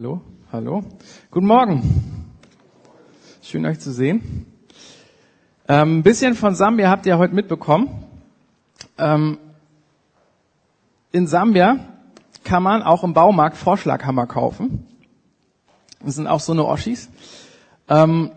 Hallo, 0.00 0.22
hallo. 0.50 0.82
Guten 1.30 1.46
Morgen. 1.46 1.82
Schön 3.42 3.66
euch 3.66 3.80
zu 3.80 3.92
sehen. 3.92 4.46
Ähm, 5.68 5.98
ein 5.98 6.02
bisschen 6.02 6.34
von 6.36 6.54
Sambia 6.54 6.88
habt 6.88 7.04
ihr 7.04 7.18
heute 7.18 7.34
mitbekommen. 7.34 7.90
Ähm, 8.96 9.36
in 11.12 11.26
Sambia 11.26 11.80
kann 12.44 12.62
man 12.62 12.82
auch 12.82 13.04
im 13.04 13.12
Baumarkt 13.12 13.58
Vorschlaghammer 13.58 14.26
kaufen. 14.26 14.86
Das 16.02 16.14
sind 16.14 16.28
auch 16.28 16.40
so 16.40 16.52
eine 16.52 16.64
Oschis. 16.64 17.10
Ähm, 17.90 18.30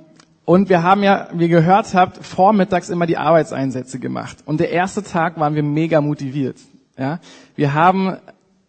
und 0.44 0.68
wir 0.68 0.84
haben 0.84 1.02
ja, 1.02 1.30
wie 1.32 1.44
ihr 1.44 1.48
gehört 1.48 1.94
habt, 1.94 2.18
vormittags 2.26 2.90
immer 2.90 3.06
die 3.06 3.16
Arbeitseinsätze 3.16 4.00
gemacht. 4.00 4.40
Und 4.44 4.60
der 4.60 4.72
erste 4.72 5.02
Tag 5.02 5.40
waren 5.40 5.56
wir 5.56 5.64
mega 5.64 6.02
motiviert. 6.02 6.58
Ja, 6.98 7.22
wir 7.56 7.74
haben 7.74 8.18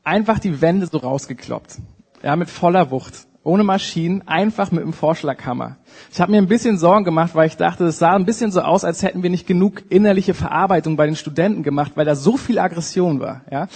einfach 0.04 0.38
die 0.38 0.60
Wände 0.60 0.86
so 0.86 0.98
rausgekloppt 0.98 1.80
ja, 2.24 2.36
mit 2.36 2.48
voller 2.48 2.90
Wucht, 2.90 3.26
ohne 3.42 3.64
Maschinen, 3.64 4.26
einfach 4.26 4.70
mit 4.70 4.82
dem 4.82 4.94
Vorschlaghammer. 4.94 5.76
Ich 6.10 6.22
habe 6.22 6.32
mir 6.32 6.38
ein 6.38 6.48
bisschen 6.48 6.78
Sorgen 6.78 7.04
gemacht, 7.04 7.34
weil 7.34 7.46
ich 7.46 7.58
dachte, 7.58 7.84
es 7.84 7.98
sah 7.98 8.14
ein 8.14 8.24
bisschen 8.24 8.50
so 8.50 8.62
aus, 8.62 8.82
als 8.82 9.02
hätten 9.02 9.22
wir 9.22 9.28
nicht 9.28 9.46
genug 9.46 9.82
innerliche 9.90 10.32
Verarbeitung 10.32 10.96
bei 10.96 11.04
den 11.04 11.16
Studenten 11.16 11.62
gemacht, 11.62 11.92
weil 11.96 12.06
da 12.06 12.16
so 12.16 12.38
viel 12.38 12.58
Aggression 12.58 13.20
war. 13.20 13.42
Ja. 13.50 13.68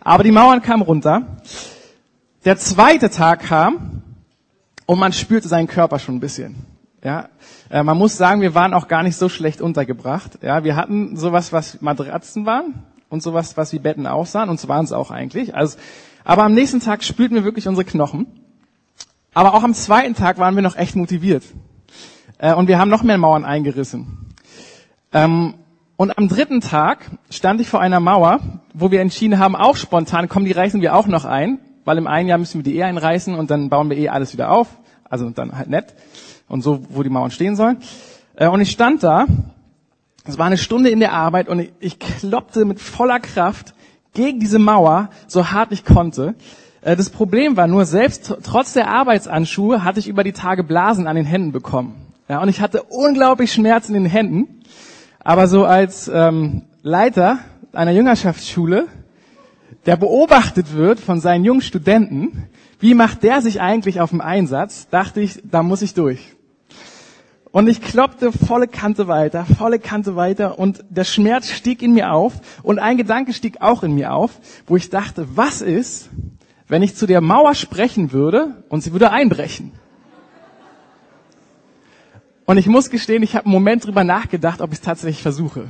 Aber 0.00 0.22
die 0.22 0.30
Mauern 0.30 0.62
kamen 0.62 0.82
runter. 0.82 1.22
Der 2.44 2.56
zweite 2.58 3.10
Tag 3.10 3.40
kam 3.40 4.02
und 4.86 5.00
man 5.00 5.12
spürte 5.12 5.48
seinen 5.48 5.66
Körper 5.66 5.98
schon 5.98 6.14
ein 6.14 6.20
bisschen. 6.20 6.64
Ja, 7.02 7.28
äh, 7.70 7.82
man 7.82 7.98
muss 7.98 8.16
sagen, 8.16 8.40
wir 8.40 8.54
waren 8.54 8.72
auch 8.72 8.86
gar 8.86 9.02
nicht 9.02 9.16
so 9.16 9.28
schlecht 9.28 9.60
untergebracht. 9.60 10.38
Ja, 10.42 10.62
wir 10.62 10.76
hatten 10.76 11.16
sowas, 11.16 11.52
was 11.52 11.80
Matratzen 11.80 12.46
waren 12.46 12.84
und 13.08 13.20
sowas, 13.22 13.56
was 13.56 13.72
wie 13.72 13.80
Betten 13.80 14.06
aussahen 14.06 14.48
und 14.48 14.60
so 14.60 14.68
waren 14.68 14.84
es 14.84 14.92
auch 14.92 15.10
eigentlich. 15.10 15.56
Also 15.56 15.76
aber 16.26 16.42
am 16.42 16.54
nächsten 16.54 16.80
Tag 16.80 17.04
spürten 17.04 17.36
wir 17.36 17.44
wirklich 17.44 17.68
unsere 17.68 17.84
Knochen. 17.84 18.26
Aber 19.32 19.54
auch 19.54 19.62
am 19.62 19.74
zweiten 19.74 20.16
Tag 20.16 20.38
waren 20.38 20.56
wir 20.56 20.62
noch 20.62 20.74
echt 20.74 20.96
motiviert. 20.96 21.44
Äh, 22.38 22.52
und 22.52 22.66
wir 22.66 22.80
haben 22.80 22.90
noch 22.90 23.04
mehr 23.04 23.16
Mauern 23.16 23.44
eingerissen. 23.44 24.26
Ähm, 25.12 25.54
und 25.96 26.18
am 26.18 26.26
dritten 26.28 26.60
Tag 26.60 27.12
stand 27.30 27.60
ich 27.60 27.68
vor 27.68 27.80
einer 27.80 28.00
Mauer, 28.00 28.40
wo 28.74 28.90
wir 28.90 29.02
entschieden 29.02 29.38
haben, 29.38 29.54
auch 29.54 29.76
spontan, 29.76 30.28
komm, 30.28 30.44
die 30.44 30.50
reißen 30.50 30.80
wir 30.80 30.96
auch 30.96 31.06
noch 31.06 31.24
ein, 31.24 31.60
weil 31.84 31.96
im 31.96 32.08
einen 32.08 32.28
Jahr 32.28 32.38
müssen 32.38 32.64
wir 32.64 32.72
die 32.72 32.76
eh 32.76 32.82
einreißen 32.82 33.36
und 33.36 33.52
dann 33.52 33.68
bauen 33.68 33.88
wir 33.88 33.96
eh 33.96 34.08
alles 34.08 34.32
wieder 34.32 34.50
auf. 34.50 34.66
Also 35.08 35.30
dann 35.30 35.56
halt 35.56 35.70
nett. 35.70 35.94
Und 36.48 36.62
so, 36.62 36.84
wo 36.90 37.04
die 37.04 37.08
Mauern 37.08 37.30
stehen 37.30 37.54
sollen. 37.54 37.78
Äh, 38.34 38.48
und 38.48 38.60
ich 38.60 38.72
stand 38.72 39.04
da, 39.04 39.26
es 40.24 40.38
war 40.38 40.46
eine 40.46 40.58
Stunde 40.58 40.90
in 40.90 40.98
der 40.98 41.12
Arbeit 41.12 41.48
und 41.48 41.68
ich 41.78 42.00
kloppte 42.00 42.64
mit 42.64 42.80
voller 42.80 43.20
Kraft 43.20 43.74
gegen 44.16 44.40
diese 44.40 44.58
Mauer, 44.58 45.10
so 45.28 45.52
hart 45.52 45.70
ich 45.70 45.84
konnte. 45.84 46.34
Äh, 46.80 46.96
das 46.96 47.10
Problem 47.10 47.56
war 47.56 47.66
nur, 47.66 47.84
selbst 47.84 48.34
trotz 48.42 48.72
der 48.72 48.88
Arbeitsanschuhe 48.88 49.84
hatte 49.84 50.00
ich 50.00 50.08
über 50.08 50.24
die 50.24 50.32
Tage 50.32 50.64
Blasen 50.64 51.06
an 51.06 51.16
den 51.16 51.26
Händen 51.26 51.52
bekommen. 51.52 51.94
Ja, 52.28 52.42
und 52.42 52.48
ich 52.48 52.60
hatte 52.60 52.82
unglaublich 52.82 53.52
Schmerzen 53.52 53.94
in 53.94 54.04
den 54.04 54.10
Händen. 54.10 54.62
Aber 55.20 55.46
so 55.46 55.64
als 55.64 56.08
ähm, 56.12 56.62
Leiter 56.82 57.38
einer 57.72 57.92
Jüngerschaftsschule, 57.92 58.86
der 59.84 59.96
beobachtet 59.96 60.74
wird 60.74 60.98
von 60.98 61.20
seinen 61.20 61.44
jungen 61.44 61.60
Studenten, 61.60 62.48
wie 62.80 62.94
macht 62.94 63.22
der 63.22 63.42
sich 63.42 63.60
eigentlich 63.60 64.00
auf 64.00 64.10
dem 64.10 64.20
Einsatz, 64.20 64.88
dachte 64.88 65.20
ich, 65.20 65.42
da 65.44 65.62
muss 65.62 65.82
ich 65.82 65.94
durch. 65.94 66.35
Und 67.52 67.68
ich 67.68 67.80
kloppte 67.80 68.32
volle 68.32 68.68
Kante 68.68 69.08
weiter, 69.08 69.46
volle 69.46 69.78
Kante 69.78 70.16
weiter 70.16 70.58
und 70.58 70.84
der 70.90 71.04
Schmerz 71.04 71.50
stieg 71.50 71.80
in 71.80 71.92
mir 71.92 72.12
auf 72.12 72.34
und 72.62 72.78
ein 72.78 72.96
Gedanke 72.96 73.32
stieg 73.32 73.60
auch 73.60 73.82
in 73.82 73.94
mir 73.94 74.12
auf, 74.12 74.38
wo 74.66 74.76
ich 74.76 74.90
dachte, 74.90 75.26
was 75.36 75.62
ist, 75.62 76.10
wenn 76.68 76.82
ich 76.82 76.96
zu 76.96 77.06
der 77.06 77.20
Mauer 77.20 77.54
sprechen 77.54 78.12
würde 78.12 78.62
und 78.68 78.82
sie 78.82 78.92
würde 78.92 79.10
einbrechen? 79.10 79.72
Und 82.44 82.58
ich 82.58 82.66
muss 82.66 82.90
gestehen, 82.90 83.22
ich 83.22 83.34
habe 83.34 83.46
einen 83.46 83.54
Moment 83.54 83.86
drüber 83.86 84.04
nachgedacht, 84.04 84.60
ob 84.60 84.72
ich 84.72 84.78
es 84.78 84.84
tatsächlich 84.84 85.22
versuche. 85.22 85.66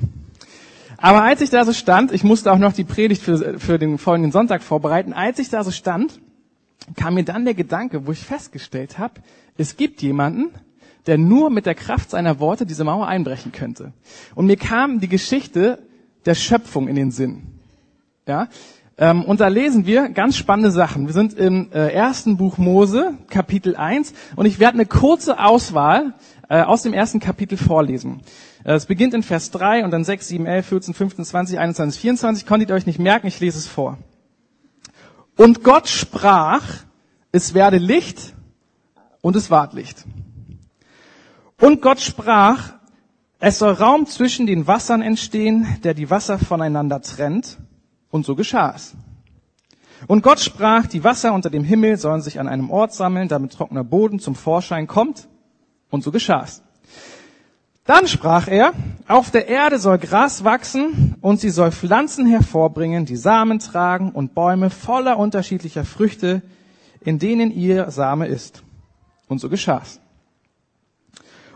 Aber 0.99 1.22
als 1.22 1.41
ich 1.41 1.51
da 1.51 1.65
so 1.65 1.72
stand, 1.72 2.12
ich 2.12 2.25
musste 2.25 2.53
auch 2.53 2.59
noch 2.59 2.72
die 2.72 2.84
Predigt 2.84 3.22
für, 3.22 3.59
für 3.59 3.78
den 3.78 3.99
folgenden 3.99 4.33
Sonntag 4.33 4.62
vorbereiten, 4.62 5.12
als 5.12 5.39
ich 5.39 5.51
da 5.51 5.62
so 5.62 5.71
stand, 5.71 6.21
kam 6.97 7.15
mir 7.15 7.25
dann 7.25 7.45
der 7.45 7.55
Gedanke, 7.55 8.06
wo 8.06 8.12
ich 8.12 8.21
festgestellt 8.21 8.99
habe, 8.99 9.15
es 9.56 9.77
gibt 9.77 10.03
jemanden, 10.03 10.51
der 11.06 11.19
nur 11.19 11.50
mit 11.50 11.67
der 11.67 11.75
Kraft 11.75 12.11
seiner 12.11 12.41
Worte 12.41 12.67
diese 12.67 12.84
Mauer 12.84 13.06
einbrechen 13.06 13.53
könnte. 13.53 13.93
Und 14.34 14.47
mir 14.47 14.56
kam 14.56 15.00
die 15.00 15.09
Geschichte 15.09 15.78
der 16.25 16.34
Schöpfung 16.34 16.89
in 16.89 16.97
den 16.97 17.11
Sinn. 17.11 17.43
Ja, 18.27 18.49
ähm, 18.99 19.25
und 19.25 19.41
da 19.41 19.49
lesen 19.49 19.84
wir 19.87 20.09
ganz 20.09 20.37
spannende 20.37 20.71
Sachen. 20.71 21.06
Wir 21.06 21.12
sind 21.12 21.34
im 21.34 21.71
äh, 21.72 21.93
ersten 21.93 22.39
Buch 22.39 22.56
Mose, 22.56 23.15
Kapitel 23.28 23.77
1, 23.77 24.15
und 24.37 24.47
ich 24.47 24.59
werde 24.59 24.75
eine 24.75 24.87
kurze 24.87 25.39
Auswahl 25.39 26.15
äh, 26.49 26.62
aus 26.62 26.83
dem 26.83 26.95
ersten 26.95 27.21
Kapitel 27.21 27.59
vorlesen. 27.59 28.22
Äh, 28.65 28.72
es 28.72 28.87
beginnt 28.87 29.12
in 29.12 29.22
Vers 29.22 29.50
3 29.50 29.84
und 29.84 29.91
dann 29.91 30.03
6, 30.03 30.28
7, 30.28 30.47
11, 30.47 30.66
14, 30.66 30.95
15, 30.95 31.25
20, 31.27 31.59
21, 31.59 32.00
24. 32.00 32.47
Konntet 32.47 32.71
ihr 32.71 32.75
euch 32.75 32.87
nicht 32.87 32.99
merken, 32.99 33.27
ich 33.27 33.39
lese 33.39 33.59
es 33.59 33.66
vor. 33.66 33.99
Und 35.37 35.62
Gott 35.62 35.89
sprach, 35.89 36.62
es 37.33 37.53
werde 37.53 37.77
Licht 37.77 38.33
und 39.21 39.37
es 39.37 39.50
ward 39.50 39.75
Licht. 39.75 40.06
Und 41.61 41.81
Gott 41.81 42.00
sprach, 42.00 42.75
es 43.39 43.59
soll 43.59 43.72
Raum 43.72 44.06
zwischen 44.06 44.47
den 44.47 44.67
Wassern 44.67 45.03
entstehen, 45.03 45.78
der 45.84 45.94
die 45.94 46.11
Wasser 46.11 46.39
voneinander 46.39 47.00
trennt. 47.03 47.59
Und 48.11 48.25
so 48.25 48.34
geschah 48.34 48.72
es. 48.75 48.94
Und 50.06 50.22
Gott 50.22 50.41
sprach, 50.41 50.87
die 50.87 51.05
Wasser 51.05 51.33
unter 51.33 51.50
dem 51.50 51.65
Himmel 51.65 51.97
sollen 51.97 52.21
sich 52.21 52.39
an 52.39 52.49
einem 52.49 52.71
Ort 52.71 52.93
sammeln, 52.93 53.28
damit 53.28 53.53
trockener 53.53 53.84
Boden 53.84 54.21
zum 54.21 54.34
Vorschein 54.34 54.87
kommt. 54.87 55.28
Und 55.91 56.05
so 56.05 56.11
geschah 56.11 56.43
es. 56.45 56.62
Dann 57.84 58.09
sprach 58.09 58.49
er, 58.49 58.72
auf 59.06 59.31
der 59.31 59.49
Erde 59.49 59.78
soll 59.78 59.99
Gras 59.99 60.43
wachsen 60.43 61.15
und 61.21 61.41
sie 61.41 61.50
soll 61.50 61.71
Pflanzen 61.71 62.27
hervorbringen, 62.27 63.06
die 63.06 63.16
Samen 63.16 63.61
tragen 63.61 64.11
und 64.11 64.34
Bäume 64.34 64.71
voller 64.71 65.19
unterschiedlicher 65.19 65.84
Früchte, 65.84 66.43
in 67.00 67.21
denen 67.21 67.53
ihr 67.53 67.91
Same 67.91 68.27
ist. 68.27 68.65
Und 69.28 69.41
so 69.41 69.49
geschah 69.49 69.83
es. 69.83 70.00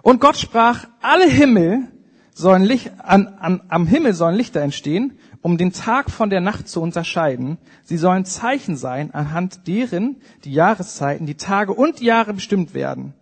Und 0.03 0.21
Gott 0.21 0.37
sprach, 0.37 0.87
alle 1.00 1.28
Himmel 1.28 1.88
sollen 2.33 2.62
Licht, 2.62 2.93
an, 2.99 3.28
an, 3.28 3.62
am 3.69 3.87
Himmel 3.87 4.15
sollen 4.15 4.37
Lichter 4.37 4.61
entstehen, 4.61 5.19
um 5.43 5.59
den 5.59 5.72
Tag 5.72 6.11
von 6.11 6.31
der 6.31 6.41
Nacht 6.41 6.69
zu 6.69 6.81
unterscheiden. 6.81 7.59
Sie 7.83 7.97
sollen 7.97 8.25
Zeichen 8.25 8.77
sein, 8.77 9.12
anhand 9.12 9.66
deren 9.66 10.16
die 10.44 10.53
Jahreszeiten, 10.53 11.27
die 11.27 11.37
Tage 11.37 11.72
und 11.72 12.00
Jahre 12.00 12.34
bestimmt 12.34 12.75
werden. 12.75 13.15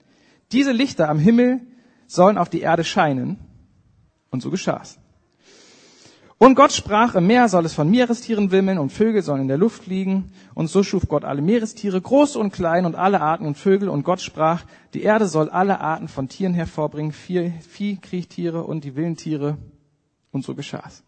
Diese 0.52 0.72
Lichter 0.72 1.08
am 1.08 1.18
Himmel 1.18 1.60
sollen 2.06 2.38
auf 2.38 2.48
die 2.48 2.60
Erde 2.60 2.84
scheinen. 2.84 3.38
Und 4.30 4.42
so 4.42 4.50
geschah's. 4.50 4.98
Und 6.38 6.54
Gott 6.54 6.72
sprach, 6.72 7.16
im 7.16 7.26
Meer 7.26 7.48
soll 7.48 7.64
es 7.64 7.74
von 7.74 7.90
Meerestieren 7.90 8.52
wimmeln 8.52 8.78
und 8.78 8.92
Vögel 8.92 9.22
sollen 9.22 9.42
in 9.42 9.48
der 9.48 9.58
Luft 9.58 9.84
fliegen. 9.84 10.30
Und 10.54 10.68
so 10.68 10.84
schuf 10.84 11.08
Gott 11.08 11.24
alle 11.24 11.42
Meerestiere, 11.42 12.00
groß 12.00 12.36
und 12.36 12.52
klein 12.52 12.86
und 12.86 12.94
alle 12.94 13.20
Arten 13.20 13.44
und 13.44 13.58
Vögel. 13.58 13.88
Und 13.88 14.04
Gott 14.04 14.20
sprach, 14.20 14.62
die 14.94 15.02
Erde 15.02 15.26
soll 15.26 15.50
alle 15.50 15.80
Arten 15.80 16.06
von 16.06 16.28
Tieren 16.28 16.54
hervorbringen, 16.54 17.10
Vieh, 17.10 17.52
Vieh 17.68 17.96
Kriechtiere 17.96 18.62
und 18.62 18.84
die 18.84 18.94
wilden 18.94 19.16
Tiere. 19.16 19.58
Und 20.30 20.44
so 20.44 20.54
geschah's. 20.54 21.02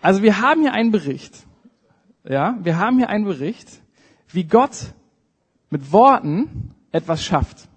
Also 0.00 0.22
wir 0.22 0.40
haben 0.40 0.60
hier 0.60 0.74
einen 0.74 0.92
Bericht. 0.92 1.34
Ja, 2.22 2.56
wir 2.62 2.78
haben 2.78 2.98
hier 2.98 3.08
einen 3.08 3.24
Bericht, 3.24 3.68
wie 4.28 4.44
Gott 4.44 4.92
mit 5.70 5.90
Worten 5.90 6.72
etwas 6.92 7.24
schafft. 7.24 7.68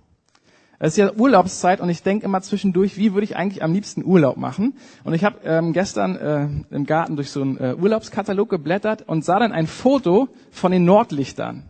Es 0.83 0.93
ist 0.93 0.97
ja 0.97 1.13
Urlaubszeit 1.13 1.79
und 1.79 1.89
ich 1.89 2.01
denke 2.01 2.25
immer 2.25 2.41
zwischendurch, 2.41 2.97
wie 2.97 3.13
würde 3.13 3.25
ich 3.25 3.35
eigentlich 3.35 3.61
am 3.61 3.71
liebsten 3.71 4.03
Urlaub 4.03 4.37
machen? 4.37 4.73
Und 5.03 5.13
ich 5.13 5.23
habe 5.23 5.37
ähm, 5.43 5.73
gestern 5.73 6.15
äh, 6.15 6.47
im 6.75 6.87
Garten 6.87 7.15
durch 7.15 7.29
so 7.29 7.43
einen 7.43 7.57
äh, 7.57 7.75
Urlaubskatalog 7.79 8.49
geblättert 8.49 9.07
und 9.07 9.23
sah 9.23 9.37
dann 9.37 9.51
ein 9.51 9.67
Foto 9.67 10.27
von 10.49 10.71
den 10.71 10.83
Nordlichtern. 10.83 11.69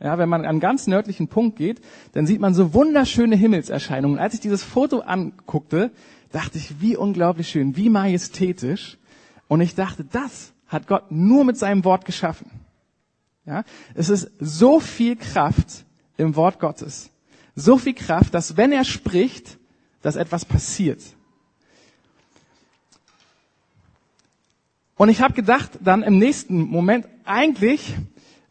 Ja, 0.00 0.16
wenn 0.16 0.30
man 0.30 0.40
an 0.40 0.46
einen 0.46 0.60
ganz 0.60 0.86
nördlichen 0.86 1.28
Punkt 1.28 1.58
geht, 1.58 1.82
dann 2.12 2.26
sieht 2.26 2.40
man 2.40 2.54
so 2.54 2.72
wunderschöne 2.72 3.36
Himmelserscheinungen. 3.36 4.18
Als 4.18 4.32
ich 4.32 4.40
dieses 4.40 4.64
Foto 4.64 5.00
anguckte, 5.00 5.90
dachte 6.32 6.56
ich, 6.56 6.80
wie 6.80 6.96
unglaublich 6.96 7.48
schön, 7.48 7.76
wie 7.76 7.90
majestätisch. 7.90 8.96
Und 9.48 9.60
ich 9.60 9.74
dachte, 9.74 10.02
das 10.02 10.54
hat 10.66 10.86
Gott 10.86 11.10
nur 11.10 11.44
mit 11.44 11.58
seinem 11.58 11.84
Wort 11.84 12.06
geschaffen. 12.06 12.50
Ja, 13.44 13.64
es 13.94 14.08
ist 14.08 14.30
so 14.40 14.80
viel 14.80 15.16
Kraft 15.16 15.84
im 16.16 16.36
Wort 16.36 16.58
Gottes 16.58 17.10
so 17.56 17.78
viel 17.78 17.94
Kraft, 17.94 18.34
dass 18.34 18.56
wenn 18.56 18.70
er 18.70 18.84
spricht, 18.84 19.58
dass 20.02 20.14
etwas 20.14 20.44
passiert. 20.44 21.00
Und 24.96 25.08
ich 25.08 25.20
habe 25.20 25.34
gedacht, 25.34 25.72
dann 25.82 26.02
im 26.02 26.18
nächsten 26.18 26.58
Moment, 26.58 27.06
eigentlich, 27.24 27.96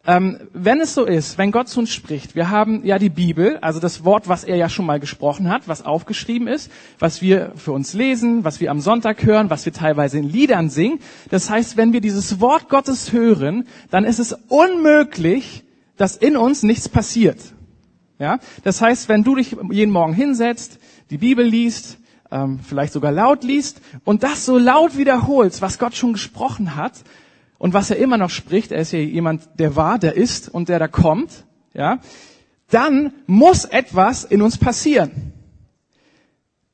ähm, 0.06 0.38
wenn 0.52 0.80
es 0.80 0.94
so 0.94 1.04
ist, 1.04 1.38
wenn 1.38 1.50
Gott 1.50 1.68
zu 1.68 1.80
uns 1.80 1.92
spricht, 1.92 2.36
wir 2.36 2.50
haben 2.50 2.84
ja 2.84 2.98
die 2.98 3.08
Bibel, 3.08 3.58
also 3.58 3.80
das 3.80 4.04
Wort, 4.04 4.28
was 4.28 4.44
er 4.44 4.56
ja 4.56 4.68
schon 4.68 4.86
mal 4.86 5.00
gesprochen 5.00 5.48
hat, 5.48 5.66
was 5.66 5.84
aufgeschrieben 5.84 6.46
ist, 6.46 6.70
was 7.00 7.20
wir 7.20 7.52
für 7.56 7.72
uns 7.72 7.94
lesen, 7.94 8.44
was 8.44 8.60
wir 8.60 8.70
am 8.70 8.80
Sonntag 8.80 9.24
hören, 9.24 9.50
was 9.50 9.64
wir 9.64 9.72
teilweise 9.72 10.18
in 10.18 10.28
Liedern 10.28 10.70
singen. 10.70 11.00
Das 11.30 11.50
heißt, 11.50 11.76
wenn 11.76 11.92
wir 11.92 12.00
dieses 12.00 12.40
Wort 12.40 12.68
Gottes 12.68 13.12
hören, 13.12 13.66
dann 13.90 14.04
ist 14.04 14.20
es 14.20 14.32
unmöglich, 14.48 15.64
dass 15.96 16.16
in 16.16 16.36
uns 16.36 16.62
nichts 16.62 16.88
passiert. 16.88 17.38
Ja, 18.18 18.38
das 18.64 18.80
heißt, 18.80 19.08
wenn 19.08 19.24
du 19.24 19.34
dich 19.36 19.56
jeden 19.70 19.92
Morgen 19.92 20.14
hinsetzt, 20.14 20.78
die 21.10 21.18
Bibel 21.18 21.44
liest, 21.44 21.98
ähm, 22.30 22.60
vielleicht 22.60 22.92
sogar 22.92 23.12
laut 23.12 23.44
liest 23.44 23.80
und 24.04 24.22
das 24.22 24.46
so 24.46 24.58
laut 24.58 24.96
wiederholst, 24.96 25.62
was 25.62 25.78
Gott 25.78 25.94
schon 25.94 26.14
gesprochen 26.14 26.76
hat 26.76 27.04
und 27.58 27.74
was 27.74 27.90
er 27.90 27.96
immer 27.98 28.16
noch 28.16 28.30
spricht, 28.30 28.72
er 28.72 28.80
ist 28.80 28.92
ja 28.92 28.98
jemand, 28.98 29.48
der 29.58 29.76
war, 29.76 29.98
der 29.98 30.16
ist 30.16 30.48
und 30.48 30.68
der 30.68 30.78
da 30.78 30.88
kommt, 30.88 31.44
ja, 31.74 32.00
dann 32.70 33.12
muss 33.26 33.64
etwas 33.64 34.24
in 34.24 34.42
uns 34.42 34.58
passieren. 34.58 35.32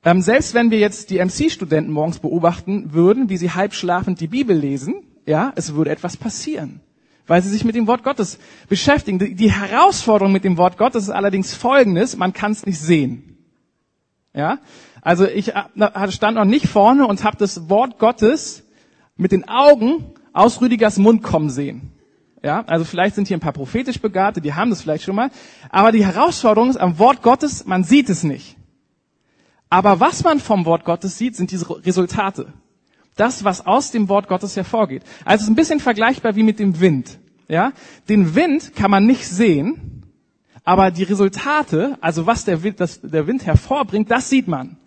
Ähm, 0.05 0.23
selbst 0.23 0.55
wenn 0.55 0.71
wir 0.71 0.79
jetzt 0.79 1.11
die 1.11 1.19
MC-Studenten 1.23 1.93
morgens 1.93 2.19
beobachten 2.19 2.93
würden, 2.93 3.29
wie 3.29 3.37
sie 3.37 3.51
halb 3.51 3.75
schlafend 3.75 4.21
die 4.21 4.27
Bibel 4.27 4.57
lesen, 4.57 4.95
ja, 5.27 5.53
es 5.55 5.75
würde 5.75 5.91
etwas 5.91 6.17
passieren, 6.17 6.81
weil 7.27 7.43
sie 7.43 7.49
sich 7.49 7.65
mit 7.65 7.75
dem 7.75 7.87
Wort 7.87 8.03
Gottes 8.03 8.39
beschäftigen. 8.69 9.19
Die, 9.19 9.53
Herausforderung 9.53 10.33
mit 10.33 10.45
dem 10.45 10.57
Wort 10.57 10.77
Gottes 10.79 11.05
ist 11.05 11.11
allerdings 11.11 11.55
folgendes, 11.55 12.17
man 12.17 12.33
kann 12.33 12.53
es 12.53 12.67
nicht 12.67 12.81
sehen. 12.81 13.39
Ja, 14.35 14.59
also 15.03 15.27
ich 15.27 15.53
stand 16.09 16.37
noch 16.37 16.45
nicht 16.45 16.67
vorne 16.67 17.07
und 17.07 17.23
habe 17.23 17.37
das 17.37 17.69
Wort 17.69 17.99
Gottes 17.99 18.65
mit 19.17 19.33
den 19.33 19.49
Augen 19.49 20.15
aus 20.33 20.61
Rüdigers 20.61 20.97
Mund 20.97 21.23
kommen 21.23 21.51
sehen. 21.51 21.93
Ja, 22.43 22.65
also 22.67 22.85
vielleicht 22.85 23.15
sind 23.15 23.29
hier 23.29 23.37
ein 23.37 23.41
paar 23.41 23.53
prophetisch 23.53 24.01
Begabte, 24.01 24.41
die 24.41 24.55
haben 24.55 24.71
das 24.71 24.83
vielleicht 24.83 25.05
schon 25.05 25.15
mal. 25.15 25.31
Aber 25.71 25.93
die 25.93 26.05
Herausforderung 26.05 26.71
ist 26.71 26.77
am 26.77 26.99
Wort 26.99 27.23
Gottes, 27.23 27.67
man 27.67 27.85
sieht 27.85 28.09
es 28.09 28.25
nicht. 28.25 28.57
Aber 29.71 30.01
was 30.01 30.25
man 30.25 30.41
vom 30.41 30.65
Wort 30.67 30.85
Gottes 30.85 31.17
sieht, 31.17 31.37
sind 31.37 31.51
diese 31.51 31.69
Resultate. 31.87 32.53
Das, 33.17 33.45
was 33.45 33.67
aus 33.67 33.91
dem 33.91 34.09
Wort 34.09 34.29
Gottes 34.29 34.57
hervorgeht. 34.57 35.03
Also 35.25 35.43
es 35.43 35.43
ist 35.43 35.49
ein 35.51 35.57
bisschen 35.57 35.81
vergleichbar 35.81 36.35
wie 36.37 36.43
mit 36.43 36.59
dem 36.59 36.81
Wind. 36.81 37.19
Ja, 37.49 37.73
den 38.09 38.35
Wind 38.35 38.75
kann 38.75 38.91
man 38.91 39.05
nicht 39.05 39.27
sehen, 39.27 40.05
aber 40.65 40.91
die 40.91 41.03
Resultate, 41.03 41.99
also 42.01 42.27
was 42.27 42.45
der 42.45 42.63
Wind, 42.63 42.81
das, 42.81 43.01
der 43.03 43.27
Wind 43.27 43.45
hervorbringt, 43.45 44.11
das 44.11 44.31
sieht 44.31 44.49
man. 44.49 44.79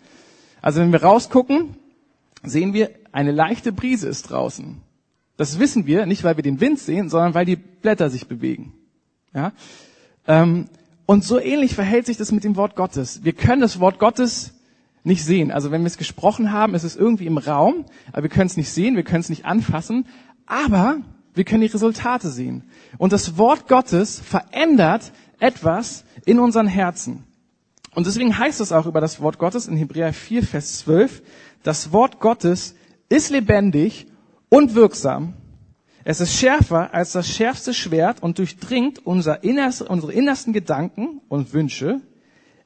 Also 0.62 0.82
wenn 0.82 0.92
wir 0.92 1.04
rausgucken, 1.04 1.76
sehen 2.44 2.74
wir, 2.74 2.90
eine 3.12 3.32
leichte 3.32 3.72
Brise 3.72 4.08
ist 4.08 4.24
draußen. 4.32 4.82
Das 5.38 5.60
wissen 5.60 5.86
wir 5.86 6.06
nicht, 6.06 6.24
weil 6.24 6.38
wir 6.38 6.44
den 6.44 6.62
Wind 6.62 6.80
sehen, 6.80 7.10
sondern 7.10 7.34
weil 7.34 7.46
die 7.46 7.58
Blätter 7.58 8.10
sich 8.10 8.28
bewegen. 8.28 8.74
Ja? 9.34 9.52
Ähm, 10.28 10.66
und 11.06 11.24
so 11.24 11.40
ähnlich 11.40 11.76
verhält 11.76 12.06
sich 12.06 12.18
das 12.18 12.32
mit 12.32 12.44
dem 12.44 12.56
Wort 12.56 12.76
Gottes. 12.76 13.24
Wir 13.24 13.34
können 13.34 13.62
das 13.62 13.80
Wort 13.80 14.00
Gottes 14.00 14.54
nicht 15.06 15.24
sehen. 15.24 15.52
Also 15.52 15.72
wenn 15.72 15.82
wir 15.82 15.88
es 15.88 15.98
gesprochen 15.98 16.52
haben, 16.52 16.74
ist 16.74 16.84
es 16.84 16.96
irgendwie 16.96 17.28
im 17.28 17.38
Raum, 17.38 17.86
aber 18.12 18.24
wir 18.24 18.30
können 18.30 18.48
es 18.48 18.58
nicht 18.58 18.72
sehen, 18.72 18.96
wir 18.96 19.04
können 19.04 19.22
es 19.22 19.30
nicht 19.30 19.46
anfassen, 19.46 20.08
aber 20.46 20.98
wir 21.34 21.44
können 21.44 21.62
die 21.62 21.68
Resultate 21.68 22.30
sehen. 22.30 22.64
Und 22.98 23.14
das 23.14 23.38
Wort 23.38 23.68
Gottes 23.68 24.20
verändert 24.20 25.12
etwas 25.40 26.06
in 26.26 26.40
unseren 26.40 26.68
Herzen. 26.68 27.24
Und 27.94 28.08
deswegen 28.08 28.38
heißt 28.38 28.60
es 28.62 28.72
auch 28.72 28.88
über 28.88 29.00
das 29.00 29.22
Wort 29.22 29.38
Gottes 29.38 29.68
in 29.68 29.78
Hebräer 29.78 30.12
4, 30.12 30.44
Vers 30.44 30.80
12, 30.80 31.22
das 31.64 31.92
Wort 31.92 32.20
Gottes 32.20 32.76
ist 33.08 33.30
lebendig 33.30 34.08
und 34.50 34.76
wirksam. 34.76 35.34
Es 36.04 36.20
ist 36.20 36.36
schärfer 36.36 36.94
als 36.94 37.14
das 37.14 37.28
schärfste 37.28 37.74
Schwert 37.74 38.22
und 38.22 38.38
durchdringt 38.38 39.06
unser 39.06 39.44
innerst, 39.44 39.82
unsere 39.82 40.14
innersten 40.14 40.54
Gedanken 40.54 41.22
und 41.30 41.54
Wünsche. 41.54 42.02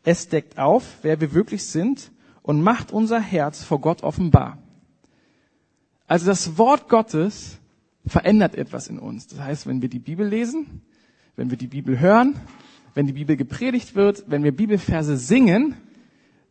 Es 0.03 0.30
deckt 0.30 0.57
auf, 0.57 0.83
wer 1.01 1.21
wir 1.21 1.33
wirklich 1.33 1.65
sind 1.65 2.12
und 2.50 2.63
macht 2.63 2.92
unser 2.92 3.19
Herz 3.19 3.63
vor 3.63 3.80
Gott 3.80 4.01
offenbar. 4.01 4.57
Also 6.07 6.25
das 6.25 6.57
Wort 6.57 6.90
Gottes 6.90 7.60
verändert 8.07 8.56
etwas 8.56 8.88
in 8.88 8.98
uns. 8.98 9.28
Das 9.28 9.40
heißt, 9.40 9.68
wenn 9.68 9.84
wir 9.84 9.90
die 9.90 10.00
Bibel 10.00 10.28
lesen, 10.28 10.81
wenn 11.36 11.51
wir 11.51 11.57
die 11.57 11.68
Bibel 11.68 12.00
hören, 12.00 12.36
wenn 12.96 13.06
die 13.06 13.13
Bibel 13.13 13.38
gepredigt 13.38 13.94
wird, 13.94 14.24
wenn 14.25 14.44
wir 14.44 14.51
Bibelverse 14.51 15.16
singen, 15.16 15.75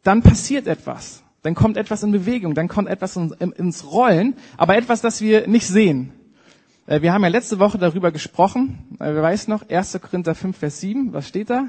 dann 0.05 0.23
passiert 0.23 0.69
etwas 0.69 1.25
dann 1.43 1.55
kommt 1.55 1.77
etwas 1.77 2.03
in 2.03 2.13
Bewegung, 2.13 2.55
dann 2.55 2.69
kommt 2.69 2.89
etwas 2.89 3.17
ins 3.17 3.91
Rollen, 3.91 4.35
aber 4.57 4.77
etwas, 4.77 5.01
das 5.01 5.21
wir 5.21 5.47
nicht 5.47 5.67
sehen. 5.67 6.13
Äh, 6.87 7.01
wir 7.01 7.13
haben 7.13 7.23
ja 7.23 7.29
letzte 7.29 7.59
Woche 7.59 7.79
darüber 7.79 8.13
gesprochen, 8.13 8.79
äh, 8.99 9.15
wer 9.15 9.23
weiß 9.23 9.49
noch, 9.49 9.69
1. 9.69 9.99
Korinther 10.03 10.35
5, 10.35 10.57
Vers 10.59 10.81
7, 10.81 11.13
was 11.13 11.29
steht 11.29 11.51
da? 11.51 11.69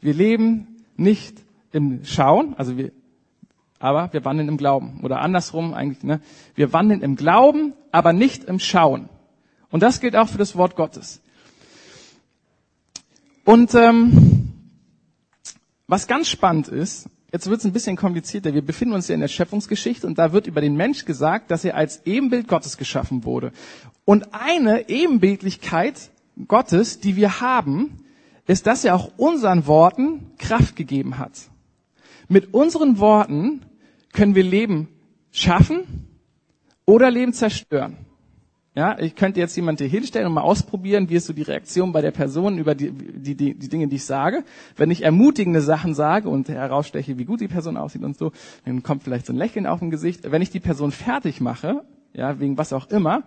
Wir 0.00 0.14
leben 0.14 0.84
nicht 0.96 1.42
im 1.72 2.04
Schauen, 2.04 2.54
also 2.56 2.76
wir, 2.76 2.92
aber 3.80 4.12
wir 4.12 4.24
wandeln 4.24 4.48
im 4.48 4.56
Glauben. 4.56 5.00
Oder 5.02 5.20
andersrum 5.20 5.74
eigentlich, 5.74 6.04
ne? 6.04 6.20
Wir 6.54 6.72
wandeln 6.72 7.02
im 7.02 7.16
Glauben, 7.16 7.72
aber 7.90 8.12
nicht 8.12 8.44
im 8.44 8.60
Schauen. 8.60 9.08
Und 9.70 9.82
das 9.82 10.00
gilt 10.00 10.14
auch 10.14 10.28
für 10.28 10.38
das 10.38 10.54
Wort 10.54 10.76
Gottes. 10.76 11.20
Und 13.44 13.74
ähm, 13.74 14.52
was 15.88 16.06
ganz 16.06 16.28
spannend 16.28 16.68
ist, 16.68 17.08
Jetzt 17.32 17.48
wird 17.48 17.60
es 17.60 17.64
ein 17.64 17.72
bisschen 17.72 17.96
komplizierter. 17.96 18.54
Wir 18.54 18.62
befinden 18.62 18.94
uns 18.94 19.06
ja 19.06 19.14
in 19.14 19.20
der 19.20 19.28
Schöpfungsgeschichte 19.28 20.06
und 20.06 20.18
da 20.18 20.32
wird 20.32 20.48
über 20.48 20.60
den 20.60 20.76
Mensch 20.76 21.04
gesagt, 21.04 21.50
dass 21.52 21.64
er 21.64 21.76
als 21.76 22.04
Ebenbild 22.04 22.48
Gottes 22.48 22.76
geschaffen 22.76 23.24
wurde. 23.24 23.52
Und 24.04 24.34
eine 24.34 24.88
Ebenbildlichkeit 24.88 26.10
Gottes, 26.48 26.98
die 26.98 27.14
wir 27.14 27.40
haben, 27.40 28.04
ist, 28.48 28.66
dass 28.66 28.84
er 28.84 28.96
auch 28.96 29.12
unseren 29.16 29.68
Worten 29.68 30.32
Kraft 30.38 30.74
gegeben 30.74 31.18
hat. 31.18 31.32
Mit 32.28 32.52
unseren 32.52 32.98
Worten 32.98 33.62
können 34.12 34.34
wir 34.34 34.44
Leben 34.44 34.88
schaffen 35.30 36.06
oder 36.84 37.10
Leben 37.10 37.32
zerstören. 37.32 37.96
Ja, 38.76 38.96
ich 39.00 39.16
könnte 39.16 39.40
jetzt 39.40 39.56
jemand 39.56 39.80
hier 39.80 39.88
hinstellen 39.88 40.28
und 40.28 40.34
mal 40.34 40.42
ausprobieren, 40.42 41.10
wie 41.10 41.16
ist 41.16 41.26
so 41.26 41.32
die 41.32 41.42
Reaktion 41.42 41.90
bei 41.90 42.02
der 42.02 42.12
Person 42.12 42.56
über 42.56 42.76
die, 42.76 42.92
die, 42.92 43.34
die, 43.34 43.54
die 43.54 43.68
Dinge, 43.68 43.88
die 43.88 43.96
ich 43.96 44.04
sage. 44.04 44.44
Wenn 44.76 44.92
ich 44.92 45.02
ermutigende 45.02 45.60
Sachen 45.60 45.92
sage 45.92 46.28
und 46.28 46.48
heraussteche, 46.48 47.18
wie 47.18 47.24
gut 47.24 47.40
die 47.40 47.48
Person 47.48 47.76
aussieht 47.76 48.04
und 48.04 48.16
so, 48.16 48.30
dann 48.64 48.84
kommt 48.84 49.02
vielleicht 49.02 49.26
so 49.26 49.32
ein 49.32 49.36
Lächeln 49.36 49.66
auf 49.66 49.80
dem 49.80 49.90
Gesicht. 49.90 50.30
Wenn 50.30 50.40
ich 50.40 50.50
die 50.50 50.60
Person 50.60 50.92
fertig 50.92 51.40
mache, 51.40 51.84
ja, 52.12 52.38
wegen 52.38 52.58
was 52.58 52.72
auch 52.72 52.88
immer, 52.90 53.24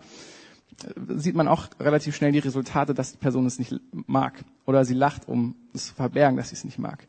sieht 1.15 1.35
man 1.35 1.47
auch 1.47 1.67
relativ 1.79 2.15
schnell 2.15 2.31
die 2.31 2.39
Resultate, 2.39 2.93
dass 2.93 3.11
die 3.11 3.17
Person 3.17 3.45
es 3.45 3.59
nicht 3.59 3.75
mag. 3.91 4.43
Oder 4.65 4.85
sie 4.85 4.93
lacht, 4.93 5.27
um 5.27 5.55
es 5.73 5.87
zu 5.87 5.95
verbergen, 5.95 6.37
dass 6.37 6.49
sie 6.49 6.55
es 6.55 6.63
nicht 6.63 6.79
mag. 6.79 7.05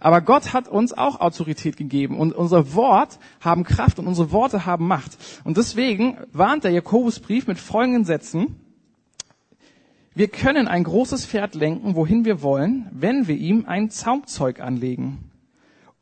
Aber 0.00 0.20
Gott 0.20 0.52
hat 0.52 0.68
uns 0.68 0.92
auch 0.92 1.20
Autorität 1.20 1.76
gegeben 1.76 2.18
und 2.18 2.34
unser 2.34 2.74
Wort 2.74 3.18
haben 3.40 3.64
Kraft 3.64 3.98
und 3.98 4.06
unsere 4.06 4.32
Worte 4.32 4.66
haben 4.66 4.86
Macht. 4.86 5.16
Und 5.44 5.56
deswegen 5.56 6.18
warnt 6.32 6.64
der 6.64 6.72
Jakobusbrief 6.72 7.46
mit 7.46 7.58
folgenden 7.58 8.04
Sätzen. 8.04 8.56
Wir 10.14 10.28
können 10.28 10.68
ein 10.68 10.84
großes 10.84 11.26
Pferd 11.26 11.54
lenken, 11.54 11.94
wohin 11.96 12.24
wir 12.24 12.42
wollen, 12.42 12.88
wenn 12.92 13.26
wir 13.26 13.36
ihm 13.36 13.64
ein 13.66 13.90
Zaumzeug 13.90 14.60
anlegen. 14.60 15.30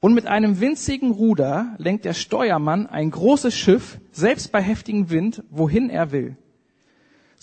Und 0.01 0.15
mit 0.15 0.27
einem 0.27 0.59
winzigen 0.59 1.13
Ruder 1.13 1.77
lenkt 1.79 2.05
der 2.05 2.13
Steuermann 2.13 2.89
ein 2.89 3.13
großes 3.13 3.55
Schiff, 3.55 4.01
selbst 4.11 4.51
bei 4.51 4.61
heftigem 4.61 5.11
Wind, 5.11 5.45
wohin 5.49 5.91
er 5.91 6.11
will. 6.11 6.37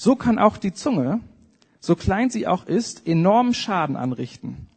So 0.01 0.15
kann 0.15 0.39
auch 0.39 0.56
die 0.56 0.72
Zunge, 0.72 1.20
so 1.82 1.98
klein 1.98 2.29
sie 2.29 2.48
auch 2.48 2.65
ist, 2.65 3.06
enormen 3.06 3.53
Schaden 3.53 3.98
anrichten. 3.98 4.70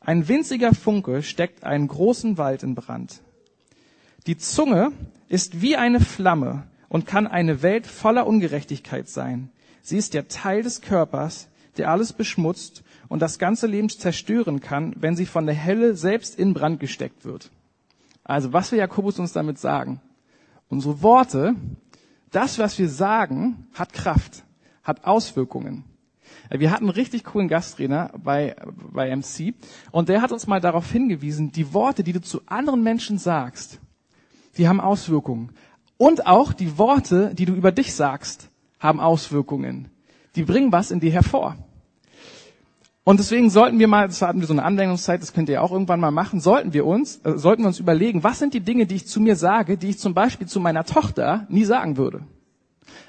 Ein 0.00 0.26
winziger 0.26 0.74
Funke 0.74 1.22
steckt 1.22 1.64
einen 1.64 1.86
großen 1.86 2.38
Wald 2.38 2.62
in 2.62 2.74
Brand. 2.74 3.20
Die 4.26 4.38
Zunge 4.38 4.92
ist 5.28 5.60
wie 5.60 5.76
eine 5.76 6.00
Flamme 6.00 6.62
und 6.88 7.04
kann 7.04 7.26
eine 7.26 7.60
Welt 7.60 7.86
voller 7.86 8.26
Ungerechtigkeit 8.26 9.06
sein. 9.06 9.50
Sie 9.82 9.98
ist 9.98 10.14
der 10.14 10.28
Teil 10.28 10.62
des 10.62 10.80
Körpers, 10.80 11.48
der 11.76 11.90
alles 11.90 12.14
beschmutzt 12.14 12.82
und 13.10 13.20
das 13.20 13.38
ganze 13.38 13.66
Leben 13.66 13.90
zerstören 13.90 14.60
kann, 14.60 14.94
wenn 14.96 15.14
sie 15.14 15.26
von 15.26 15.44
der 15.44 15.62
Hölle 15.62 15.94
selbst 15.94 16.38
in 16.38 16.54
Brand 16.54 16.80
gesteckt 16.80 17.26
wird. 17.26 17.50
Also 18.24 18.54
was 18.54 18.72
will 18.72 18.78
Jakobus 18.78 19.18
uns 19.18 19.34
damit 19.34 19.58
sagen? 19.58 20.00
Unsere 20.70 21.02
Worte, 21.02 21.54
das, 22.30 22.58
was 22.58 22.78
wir 22.78 22.88
sagen, 22.88 23.68
hat 23.74 23.92
Kraft, 23.92 24.42
hat 24.90 25.04
Auswirkungen. 25.04 25.84
Wir 26.50 26.70
hatten 26.70 26.84
einen 26.84 26.94
richtig 26.94 27.24
coolen 27.24 27.48
Gasttrainer 27.48 28.12
bei, 28.22 28.56
bei 28.92 29.14
MC 29.14 29.54
und 29.90 30.08
der 30.08 30.20
hat 30.20 30.32
uns 30.32 30.46
mal 30.46 30.60
darauf 30.60 30.90
hingewiesen, 30.90 31.52
die 31.52 31.72
Worte, 31.72 32.02
die 32.02 32.12
du 32.12 32.20
zu 32.20 32.42
anderen 32.46 32.82
Menschen 32.82 33.18
sagst, 33.18 33.78
die 34.56 34.68
haben 34.68 34.80
Auswirkungen. 34.80 35.52
Und 35.96 36.26
auch 36.26 36.52
die 36.52 36.76
Worte, 36.78 37.34
die 37.34 37.44
du 37.44 37.54
über 37.54 37.72
dich 37.72 37.94
sagst, 37.94 38.50
haben 38.78 39.00
Auswirkungen. 39.00 39.90
Die 40.34 40.42
bringen 40.42 40.72
was 40.72 40.90
in 40.90 41.00
dir 41.00 41.12
hervor. 41.12 41.56
Und 43.04 43.18
deswegen 43.18 43.50
sollten 43.50 43.78
wir 43.78 43.88
mal, 43.88 44.08
das 44.08 44.22
hatten 44.22 44.40
wir 44.40 44.46
so 44.46 44.52
eine 44.52 44.62
Anwendungszeit, 44.62 45.22
das 45.22 45.32
könnt 45.32 45.48
ihr 45.48 45.62
auch 45.62 45.72
irgendwann 45.72 46.00
mal 46.00 46.10
machen, 46.10 46.40
sollten 46.40 46.72
wir 46.72 46.86
uns, 46.86 47.20
äh, 47.24 47.38
sollten 47.38 47.62
wir 47.62 47.68
uns 47.68 47.80
überlegen, 47.80 48.22
was 48.22 48.38
sind 48.38 48.54
die 48.54 48.60
Dinge, 48.60 48.86
die 48.86 48.96
ich 48.96 49.06
zu 49.06 49.20
mir 49.20 49.36
sage, 49.36 49.76
die 49.76 49.90
ich 49.90 49.98
zum 49.98 50.14
Beispiel 50.14 50.46
zu 50.46 50.60
meiner 50.60 50.84
Tochter 50.84 51.46
nie 51.48 51.64
sagen 51.64 51.96
würde. 51.96 52.22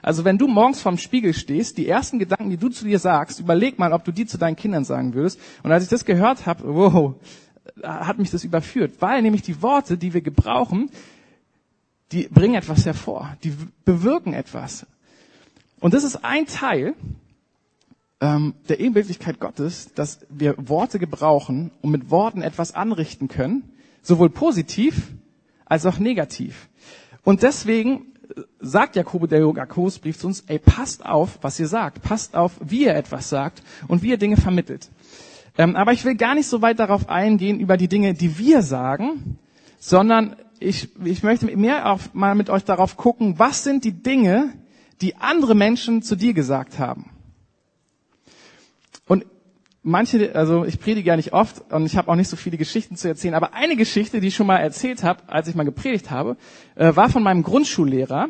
Also 0.01 0.25
wenn 0.25 0.37
du 0.37 0.47
morgens 0.47 0.81
vorm 0.81 0.97
Spiegel 0.97 1.33
stehst, 1.33 1.77
die 1.77 1.87
ersten 1.87 2.19
Gedanken, 2.19 2.49
die 2.49 2.57
du 2.57 2.69
zu 2.69 2.85
dir 2.85 2.99
sagst, 2.99 3.39
überleg 3.39 3.79
mal, 3.79 3.93
ob 3.93 4.03
du 4.03 4.11
die 4.11 4.25
zu 4.25 4.37
deinen 4.37 4.55
Kindern 4.55 4.83
sagen 4.83 5.13
würdest. 5.13 5.39
Und 5.63 5.71
als 5.71 5.83
ich 5.83 5.89
das 5.89 6.05
gehört 6.05 6.45
habe, 6.45 6.63
wow, 6.65 7.15
hat 7.83 8.17
mich 8.17 8.31
das 8.31 8.43
überführt, 8.43 8.93
weil 8.99 9.21
nämlich 9.21 9.41
die 9.41 9.61
Worte, 9.61 9.97
die 9.97 10.13
wir 10.13 10.21
gebrauchen, 10.21 10.89
die 12.11 12.27
bringen 12.27 12.55
etwas 12.55 12.85
hervor, 12.85 13.37
die 13.43 13.53
bewirken 13.85 14.33
etwas. 14.33 14.85
Und 15.79 15.93
das 15.93 16.03
ist 16.03 16.23
ein 16.23 16.45
Teil 16.45 16.93
ähm, 18.19 18.53
der 18.69 18.79
Ebenbildlichkeit 18.79 19.39
Gottes, 19.39 19.93
dass 19.95 20.19
wir 20.29 20.55
Worte 20.57 20.99
gebrauchen 20.99 21.71
und 21.81 21.91
mit 21.91 22.09
Worten 22.11 22.41
etwas 22.41 22.75
anrichten 22.75 23.27
können, 23.27 23.63
sowohl 24.01 24.29
positiv 24.29 25.11
als 25.65 25.85
auch 25.85 25.99
negativ. 25.99 26.69
Und 27.23 27.43
deswegen 27.43 28.10
sagt 28.59 28.95
Jakob 28.95 29.29
der 29.29 29.39
Jakobusbrief 29.39 30.17
zu 30.17 30.27
uns, 30.27 30.43
ey, 30.47 30.59
passt 30.59 31.05
auf, 31.05 31.39
was 31.41 31.59
ihr 31.59 31.67
sagt, 31.67 32.01
passt 32.01 32.35
auf, 32.35 32.53
wie 32.63 32.85
ihr 32.85 32.95
etwas 32.95 33.29
sagt 33.29 33.63
und 33.87 34.03
wie 34.03 34.09
ihr 34.09 34.17
Dinge 34.17 34.37
vermittelt. 34.37 34.89
Ähm, 35.57 35.75
aber 35.75 35.93
ich 35.93 36.05
will 36.05 36.15
gar 36.15 36.35
nicht 36.35 36.47
so 36.47 36.61
weit 36.61 36.79
darauf 36.79 37.09
eingehen, 37.09 37.59
über 37.59 37.77
die 37.77 37.87
Dinge, 37.87 38.13
die 38.13 38.37
wir 38.37 38.61
sagen, 38.61 39.37
sondern 39.79 40.35
ich, 40.59 40.89
ich 41.03 41.23
möchte 41.23 41.45
mehr 41.57 41.91
auch 41.91 41.99
mal 42.13 42.35
mit 42.35 42.49
euch 42.49 42.63
darauf 42.63 42.95
gucken, 42.95 43.39
was 43.39 43.63
sind 43.63 43.83
die 43.83 44.03
Dinge, 44.03 44.53
die 45.01 45.15
andere 45.15 45.55
Menschen 45.55 46.03
zu 46.03 46.15
dir 46.15 46.33
gesagt 46.33 46.79
haben. 46.79 47.09
Manche, 49.83 50.35
also 50.35 50.63
ich 50.63 50.79
predige 50.79 51.07
ja 51.07 51.15
nicht 51.15 51.33
oft 51.33 51.71
und 51.71 51.87
ich 51.87 51.97
habe 51.97 52.11
auch 52.11 52.15
nicht 52.15 52.27
so 52.27 52.35
viele 52.35 52.57
Geschichten 52.57 52.97
zu 52.97 53.07
erzählen, 53.07 53.33
aber 53.33 53.55
eine 53.55 53.75
Geschichte, 53.75 54.21
die 54.21 54.27
ich 54.27 54.35
schon 54.35 54.45
mal 54.45 54.57
erzählt 54.57 55.03
habe, 55.03 55.23
als 55.25 55.47
ich 55.47 55.55
mal 55.55 55.63
gepredigt 55.63 56.11
habe, 56.11 56.37
äh, 56.75 56.95
war 56.95 57.09
von 57.09 57.23
meinem 57.23 57.41
Grundschullehrer, 57.41 58.27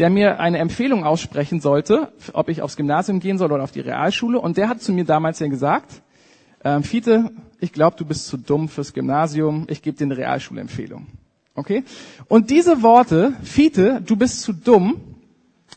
der 0.00 0.10
mir 0.10 0.40
eine 0.40 0.58
Empfehlung 0.58 1.04
aussprechen 1.04 1.60
sollte, 1.60 2.12
ob 2.32 2.48
ich 2.48 2.62
aufs 2.62 2.76
Gymnasium 2.76 3.20
gehen 3.20 3.38
soll 3.38 3.52
oder 3.52 3.62
auf 3.62 3.70
die 3.70 3.80
Realschule. 3.80 4.40
Und 4.40 4.56
der 4.56 4.68
hat 4.68 4.82
zu 4.82 4.92
mir 4.92 5.04
damals 5.04 5.38
ja 5.38 5.46
gesagt, 5.46 6.02
ähm, 6.64 6.82
Fiete, 6.82 7.30
ich 7.60 7.72
glaube, 7.72 7.96
du 7.96 8.04
bist 8.04 8.26
zu 8.26 8.36
dumm 8.36 8.68
fürs 8.68 8.92
Gymnasium, 8.92 9.66
ich 9.70 9.82
gebe 9.82 9.96
dir 9.96 10.04
eine 10.04 10.16
Realschulempfehlung. 10.16 11.06
Okay? 11.54 11.84
Und 12.26 12.50
diese 12.50 12.82
Worte, 12.82 13.34
Fiete, 13.44 14.02
du 14.04 14.16
bist 14.16 14.42
zu 14.42 14.52
dumm, 14.52 15.00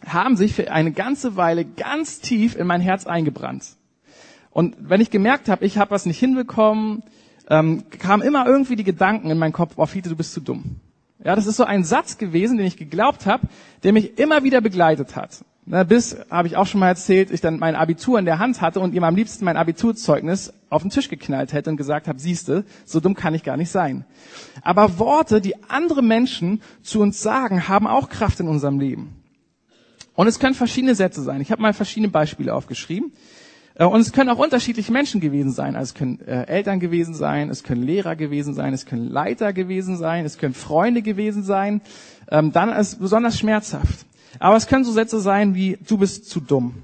haben 0.05 0.35
sich 0.35 0.53
für 0.53 0.71
eine 0.71 0.91
ganze 0.91 1.35
Weile 1.35 1.63
ganz 1.63 2.19
tief 2.21 2.55
in 2.55 2.65
mein 2.65 2.81
Herz 2.81 3.05
eingebrannt. 3.05 3.77
Und 4.51 4.75
wenn 4.79 5.01
ich 5.01 5.10
gemerkt 5.10 5.50
habe, 5.50 5.65
ich 5.65 5.77
habe 5.77 5.91
was 5.91 6.05
nicht 6.05 6.20
hinbekommen, 6.20 7.03
ähm, 7.50 7.84
kamen 7.89 8.22
immer 8.22 8.46
irgendwie 8.46 8.75
die 8.75 8.84
Gedanken 8.84 9.29
in 9.29 9.38
meinen 9.38 9.53
Kopf, 9.53 9.74
oh 9.77 9.86
Fiete, 9.86 10.10
du 10.10 10.15
bist 10.15 10.34
zu 10.34 10.41
dumm. 10.41 10.77
Ja, 11.24 11.36
das 11.36 11.48
ist 11.48 11.58
so 11.58 11.63
ein 11.63 11.84
Satz 11.84 12.17
gewesen, 12.17 12.58
den 12.58 12.65
ich 12.65 12.77
geglaubt 12.77 13.25
habe, 13.25 13.48
der 13.84 13.93
mich 13.93 14.17
immer 14.17 14.43
wieder 14.43 14.62
begleitet 14.62 15.15
hat. 15.15 15.43
Na, 15.65 15.84
bis, 15.84 16.17
habe 16.31 16.48
ich 16.48 16.58
auch 16.58 16.65
schon 16.65 16.79
mal 16.79 16.88
erzählt, 16.88 17.29
ich 17.29 17.39
dann 17.39 17.60
mein 17.60 17.75
Abitur 17.75 18.17
in 18.17 18.25
der 18.25 18.39
Hand 18.39 18.62
hatte 18.62 18.79
und 18.79 18.96
ihm 18.96 19.03
am 19.03 19.15
liebsten 19.15 19.46
mein 19.46 19.58
Abiturzeugnis 19.58 20.53
auf 20.70 20.81
den 20.81 20.89
Tisch 20.89 21.08
geknallt 21.08 21.53
hätte 21.53 21.70
und 21.70 21.77
gesagt 21.77 22.08
habe, 22.08 22.20
siehste, 22.20 22.65
so 22.84 23.00
dumm 23.00 23.13
kann 23.13 23.36
ich 23.36 23.43
gar 23.43 23.58
nicht 23.58 23.70
sein. 23.70 24.03
Aber 24.63 24.98
Worte, 24.98 25.39
die 25.39 25.63
andere 25.70 26.01
Menschen 26.01 26.63
zu 26.81 27.00
uns 27.00 27.22
sagen, 27.22 27.67
haben 27.67 27.86
auch 27.86 28.10
Kraft 28.10 28.39
in 28.39 28.48
unserem 28.48 28.79
Leben. 28.79 29.22
Und 30.15 30.27
es 30.27 30.39
können 30.39 30.55
verschiedene 30.55 30.96
Sätze 30.96 31.22
sein. 31.22 31.41
Ich 31.41 31.51
habe 31.51 31.62
mal 31.62 31.74
verschiedene 31.74 32.12
Beispiele 32.12 32.53
aufgeschrieben. 32.53 33.13
Äh, 33.81 33.85
und 33.85 34.00
es 34.00 34.11
können 34.11 34.29
auch 34.29 34.38
unterschiedliche 34.38 34.91
Menschen 34.91 35.19
gewesen 35.19 35.51
sein. 35.51 35.75
Also 35.75 35.91
es 35.91 35.93
können 35.95 36.19
äh, 36.21 36.43
Eltern 36.43 36.79
gewesen 36.79 37.15
sein, 37.15 37.50
es 37.50 37.63
können 37.63 37.81
Lehrer 37.81 38.15
gewesen 38.15 38.53
sein, 38.53 38.73
es 38.73 38.85
können 38.85 39.09
Leiter 39.09 39.53
gewesen 39.53 39.97
sein, 39.97 40.23
es 40.23 40.38
können 40.38 40.53
Freunde 40.53 41.01
gewesen 41.01 41.41
sein. 41.41 41.81
Ähm, 42.29 42.51
dann 42.51 42.69
ist 42.69 42.93
es 42.93 42.95
besonders 42.95 43.39
schmerzhaft. 43.39 44.05
Aber 44.39 44.55
es 44.55 44.67
können 44.67 44.85
so 44.85 44.91
Sätze 44.91 45.19
sein 45.19 45.55
wie, 45.55 45.77
du 45.88 45.97
bist 45.97 46.29
zu 46.29 46.39
dumm. 46.39 46.83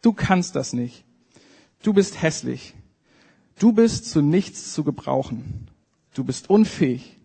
Du 0.00 0.12
kannst 0.12 0.54
das 0.54 0.72
nicht. 0.72 1.04
Du 1.82 1.92
bist 1.92 2.22
hässlich. 2.22 2.74
Du 3.58 3.72
bist 3.72 4.08
zu 4.08 4.22
nichts 4.22 4.72
zu 4.72 4.84
gebrauchen. 4.84 5.68
Du 6.14 6.22
bist 6.22 6.48
unfähig. 6.48 7.18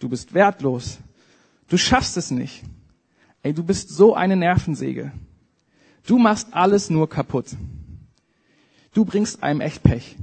Du 0.00 0.08
bist 0.08 0.34
wertlos. 0.34 0.98
Du 1.68 1.76
schaffst 1.76 2.16
es 2.16 2.32
nicht. 2.32 2.64
Ey, 3.42 3.54
du 3.54 3.62
bist 3.62 3.90
so 3.90 4.14
eine 4.14 4.34
Nervensäge. 4.34 5.12
Du 6.04 6.18
machst 6.18 6.48
alles 6.50 6.90
nur 6.90 7.08
kaputt. 7.08 7.46
Du 8.92 9.04
bringst 9.04 9.42
einem 9.42 9.60
echt 9.60 9.82
Pech. 9.82 10.16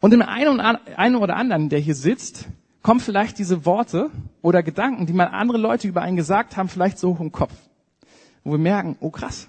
Und 0.00 0.10
dem 0.10 0.22
einen 0.22 1.16
oder 1.16 1.36
anderen, 1.36 1.68
der 1.70 1.78
hier 1.78 1.94
sitzt, 1.94 2.46
kommen 2.82 3.00
vielleicht 3.00 3.38
diese 3.38 3.64
Worte 3.64 4.10
oder 4.42 4.62
Gedanken, 4.62 5.06
die 5.06 5.14
mal 5.14 5.24
andere 5.24 5.56
Leute 5.56 5.88
über 5.88 6.02
einen 6.02 6.16
gesagt 6.16 6.56
haben, 6.56 6.68
vielleicht 6.68 6.98
so 6.98 7.14
hoch 7.14 7.20
im 7.20 7.32
Kopf. 7.32 7.54
Wo 8.44 8.52
wir 8.52 8.58
merken, 8.58 8.96
oh 9.00 9.10
krass, 9.10 9.48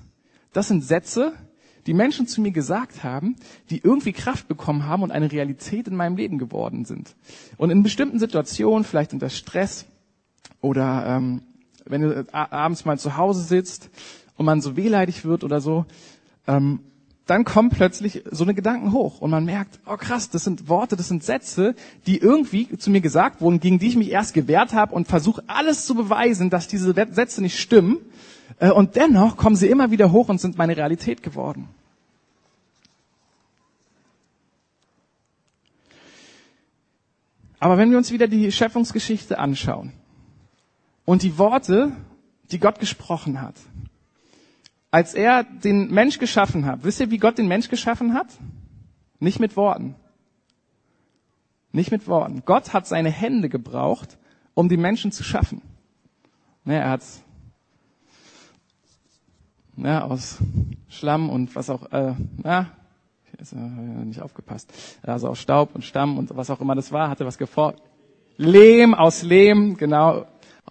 das 0.54 0.70
sind 0.70 0.86
Sätze, 0.86 1.34
die 1.86 1.94
Menschen 1.94 2.28
zu 2.28 2.42
mir 2.42 2.52
gesagt 2.52 3.04
haben, 3.04 3.36
die 3.70 3.80
irgendwie 3.84 4.14
Kraft 4.14 4.48
bekommen 4.48 4.86
haben 4.86 5.04
und 5.04 5.12
eine 5.12 5.32
Realität 5.32 5.88
in 5.88 5.96
meinem 5.96 6.16
Leben 6.16 6.38
geworden 6.38 6.86
sind. 6.86 7.16
Und 7.58 7.70
in 7.70 7.84
bestimmten 7.84 8.20
Situationen, 8.20 8.86
vielleicht 8.86 9.12
unter 9.12 9.30
Stress 9.30 9.86
oder 10.62 11.06
ähm, 11.06 11.42
wenn 11.86 12.02
du 12.02 12.26
abends 12.32 12.86
mal 12.86 12.98
zu 12.98 13.18
Hause 13.18 13.42
sitzt 13.42 13.90
und 14.38 14.46
man 14.46 14.62
so 14.62 14.76
wehleidig 14.78 15.26
wird 15.26 15.44
oder 15.44 15.62
so, 15.62 15.86
ähm, 16.48 16.80
dann 17.26 17.44
kommen 17.44 17.70
plötzlich 17.72 18.24
so 18.30 18.44
eine 18.44 18.54
Gedanken 18.54 18.92
hoch 18.92 19.20
und 19.20 19.32
man 19.32 19.46
merkt, 19.46 19.80
oh 19.88 19.98
krass, 19.98 20.30
das 20.30 20.44
sind 20.44 20.70
Worte, 20.70 20.96
das 20.96 21.08
sind 21.08 21.24
Sätze, 21.24 21.74
die 22.06 22.20
irgendwie 22.20 22.78
zu 22.78 22.92
mir 22.92 23.02
gesagt 23.02 23.42
wurden, 23.42 23.60
gegen 23.60 23.80
die 23.80 23.88
ich 23.88 23.96
mich 23.96 24.12
erst 24.12 24.34
gewehrt 24.34 24.74
habe 24.74 24.94
und 24.94 25.08
versuche 25.08 25.44
alles 25.48 25.86
zu 25.86 25.96
beweisen, 25.96 26.50
dass 26.50 26.68
diese 26.68 26.94
Sätze 26.94 27.42
nicht 27.42 27.60
stimmen. 27.60 27.98
Äh, 28.60 28.70
und 28.70 28.96
dennoch 28.96 29.38
kommen 29.38 29.56
sie 29.56 29.68
immer 29.68 29.90
wieder 29.90 30.12
hoch 30.12 30.30
und 30.30 30.40
sind 30.40 30.58
meine 30.58 30.78
Realität 30.78 31.24
geworden. 31.24 31.68
Aber 37.60 37.80
wenn 37.80 37.90
wir 37.90 37.98
uns 37.98 38.12
wieder 38.12 38.28
die 38.28 38.52
Schöpfungsgeschichte 38.52 39.40
anschauen 39.40 39.94
und 41.06 41.24
die 41.24 41.40
Worte, 41.40 41.94
die 42.52 42.60
Gott 42.60 42.80
gesprochen 42.80 43.42
hat, 43.42 43.56
als 44.96 45.14
er 45.14 45.44
den 45.44 45.92
Mensch 45.92 46.20
geschaffen 46.20 46.66
hat, 46.66 46.86
wisst 46.86 47.02
ihr, 47.02 47.12
wie 47.12 47.18
Gott 47.18 47.38
den 47.38 47.50
Mensch 47.50 47.68
geschaffen 47.68 48.14
hat? 48.14 48.28
Nicht 49.20 49.42
mit 49.42 49.58
Worten. 49.58 49.96
Nicht 51.74 51.92
mit 51.92 52.08
Worten. 52.08 52.44
Gott 52.46 52.72
hat 52.72 52.88
seine 52.88 53.10
Hände 53.10 53.50
gebraucht, 53.50 54.18
um 54.54 54.70
die 54.70 54.78
Menschen 54.78 55.12
zu 55.12 55.22
schaffen. 55.22 55.62
Ne, 56.64 56.76
er 56.76 56.92
hat 56.92 57.02
ne, 59.76 60.02
aus 60.02 60.38
Schlamm 60.88 61.30
und 61.30 61.54
was 61.58 61.70
auch, 61.70 61.92
äh, 61.92 62.14
na, 62.42 62.68
ist 63.38 63.52
äh, 63.52 63.58
nicht 63.58 64.22
aufgepasst. 64.22 64.72
Also 65.02 65.28
aus 65.28 65.40
Staub 65.40 65.76
und 65.76 65.84
Stamm 65.84 66.18
und 66.18 66.38
was 66.38 66.50
auch 66.50 66.62
immer 66.62 66.74
das 66.74 66.94
war, 66.94 67.10
hatte 67.10 67.26
was 67.26 67.38
geformt. 67.38 67.82
Lehm, 68.38 68.94
aus 68.94 69.24
Lehm, 69.24 69.76
genau. 69.76 70.22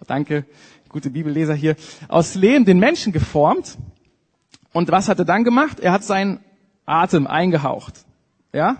Oh, 0.01 0.05
danke, 0.07 0.47
gute 0.89 1.11
Bibelleser 1.11 1.53
hier. 1.53 1.77
Aus 2.09 2.35
Lehm 2.35 2.65
den 2.65 2.79
Menschen 2.79 3.13
geformt 3.13 3.77
und 4.75 4.91
was 4.91 5.09
hat 5.09 5.19
er 5.21 5.25
dann 5.25 5.45
gemacht? 5.45 5.81
Er 5.81 5.93
hat 5.93 6.05
seinen 6.05 6.41
Atem 6.85 7.27
eingehaucht. 7.27 8.05
Ja? 8.53 8.77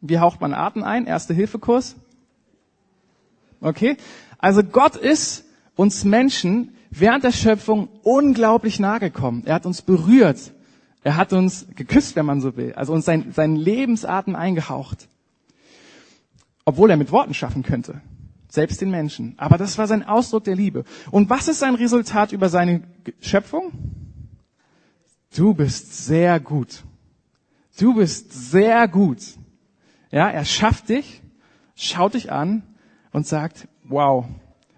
Wie 0.00 0.18
haucht 0.18 0.40
man 0.40 0.54
Atem 0.54 0.82
ein? 0.82 1.06
Erste 1.06 1.34
Hilfekurs? 1.34 1.96
Okay? 3.60 3.96
Also 4.38 4.64
Gott 4.64 4.96
ist 4.96 5.44
uns 5.76 6.04
Menschen 6.04 6.74
während 6.90 7.24
der 7.24 7.32
Schöpfung 7.32 7.88
unglaublich 8.02 8.80
nahe 8.80 9.00
gekommen. 9.00 9.42
Er 9.44 9.54
hat 9.54 9.66
uns 9.66 9.82
berührt. 9.82 10.52
Er 11.02 11.16
hat 11.16 11.34
uns 11.34 11.66
geküsst, 11.76 12.16
wenn 12.16 12.24
man 12.24 12.40
so 12.40 12.56
will. 12.56 12.72
Also 12.72 12.94
uns 12.94 13.04
sein, 13.04 13.32
seinen 13.32 13.56
Lebensatem 13.56 14.34
eingehaucht. 14.34 15.08
Obwohl 16.64 16.88
er 16.88 16.96
mit 16.96 17.12
Worten 17.12 17.34
schaffen 17.34 17.62
könnte. 17.62 18.00
Selbst 18.48 18.80
den 18.80 18.90
Menschen. 18.90 19.34
Aber 19.36 19.58
das 19.58 19.76
war 19.76 19.86
sein 19.86 20.04
Ausdruck 20.04 20.44
der 20.44 20.56
Liebe. 20.56 20.84
Und 21.10 21.28
was 21.28 21.48
ist 21.48 21.58
sein 21.58 21.74
Resultat 21.74 22.32
über 22.32 22.48
seine 22.48 22.82
Schöpfung? 23.20 23.72
Du 25.36 25.54
bist 25.54 26.06
sehr 26.06 26.40
gut. 26.40 26.84
Du 27.78 27.94
bist 27.94 28.32
sehr 28.32 28.88
gut. 28.88 29.18
Ja, 30.10 30.30
er 30.30 30.44
schafft 30.44 30.88
dich, 30.88 31.22
schaut 31.74 32.14
dich 32.14 32.30
an 32.30 32.62
und 33.12 33.26
sagt, 33.26 33.68
wow, 33.84 34.26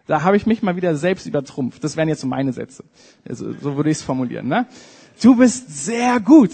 da 0.06 0.22
habe 0.22 0.36
ich 0.36 0.46
mich 0.46 0.62
mal 0.62 0.76
wieder 0.76 0.96
selbst 0.96 1.26
übertrumpft. 1.26 1.82
Das 1.82 1.96
wären 1.96 2.08
jetzt 2.08 2.20
so 2.20 2.26
meine 2.26 2.52
Sätze. 2.52 2.84
Also, 3.28 3.52
so 3.52 3.76
würde 3.76 3.90
ich 3.90 3.98
es 3.98 4.02
formulieren. 4.02 4.48
Ne? 4.48 4.66
Du 5.20 5.36
bist 5.36 5.84
sehr 5.84 6.20
gut. 6.20 6.52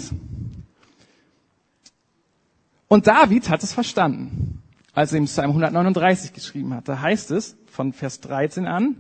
Und 2.88 3.06
David 3.06 3.48
hat 3.48 3.62
es 3.62 3.72
verstanden, 3.72 4.62
als 4.92 5.12
er 5.12 5.18
im 5.18 5.24
Psalm 5.24 5.50
139 5.50 6.32
geschrieben 6.32 6.74
hat. 6.74 6.88
Da 6.88 7.00
heißt 7.00 7.30
es 7.30 7.56
von 7.66 7.92
Vers 7.92 8.20
13 8.20 8.66
an, 8.66 8.96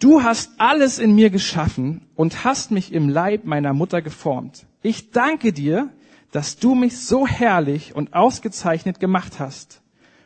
Du 0.00 0.22
hast 0.22 0.52
alles 0.58 0.98
in 0.98 1.14
mir 1.14 1.30
geschaffen 1.30 2.06
und 2.14 2.44
hast 2.44 2.70
mich 2.70 2.92
im 2.92 3.08
Leib 3.08 3.44
meiner 3.44 3.72
Mutter 3.72 4.02
geformt. 4.02 4.66
Ich 4.82 5.10
danke 5.10 5.52
dir, 5.52 5.90
dass 6.32 6.56
du 6.56 6.74
mich 6.74 6.98
so 6.98 7.26
herrlich 7.26 7.94
und 7.94 8.12
ausgezeichnet 8.12 9.00
gemacht 9.00 9.38
hast. 9.38 9.80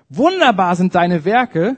Wunderbar 0.08 0.74
sind 0.74 0.94
deine 0.94 1.24
Werke, 1.24 1.76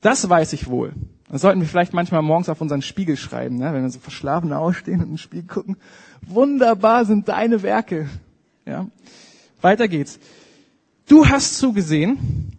das 0.00 0.28
weiß 0.28 0.52
ich 0.52 0.68
wohl. 0.68 0.92
Das 1.28 1.40
sollten 1.40 1.60
wir 1.60 1.66
vielleicht 1.66 1.92
manchmal 1.92 2.22
morgens 2.22 2.48
auf 2.48 2.60
unseren 2.60 2.82
Spiegel 2.82 3.16
schreiben, 3.16 3.56
ne? 3.56 3.72
wenn 3.72 3.82
wir 3.82 3.90
so 3.90 3.98
verschlafen 3.98 4.52
ausstehen 4.52 5.00
und 5.00 5.06
in 5.06 5.12
den 5.12 5.18
Spiegel 5.18 5.48
gucken. 5.48 5.76
Wunderbar 6.22 7.04
sind 7.04 7.28
deine 7.28 7.62
Werke. 7.64 8.08
Ja? 8.64 8.86
Weiter 9.60 9.88
geht's. 9.88 10.20
Du 11.08 11.28
hast 11.28 11.58
zugesehen, 11.58 12.55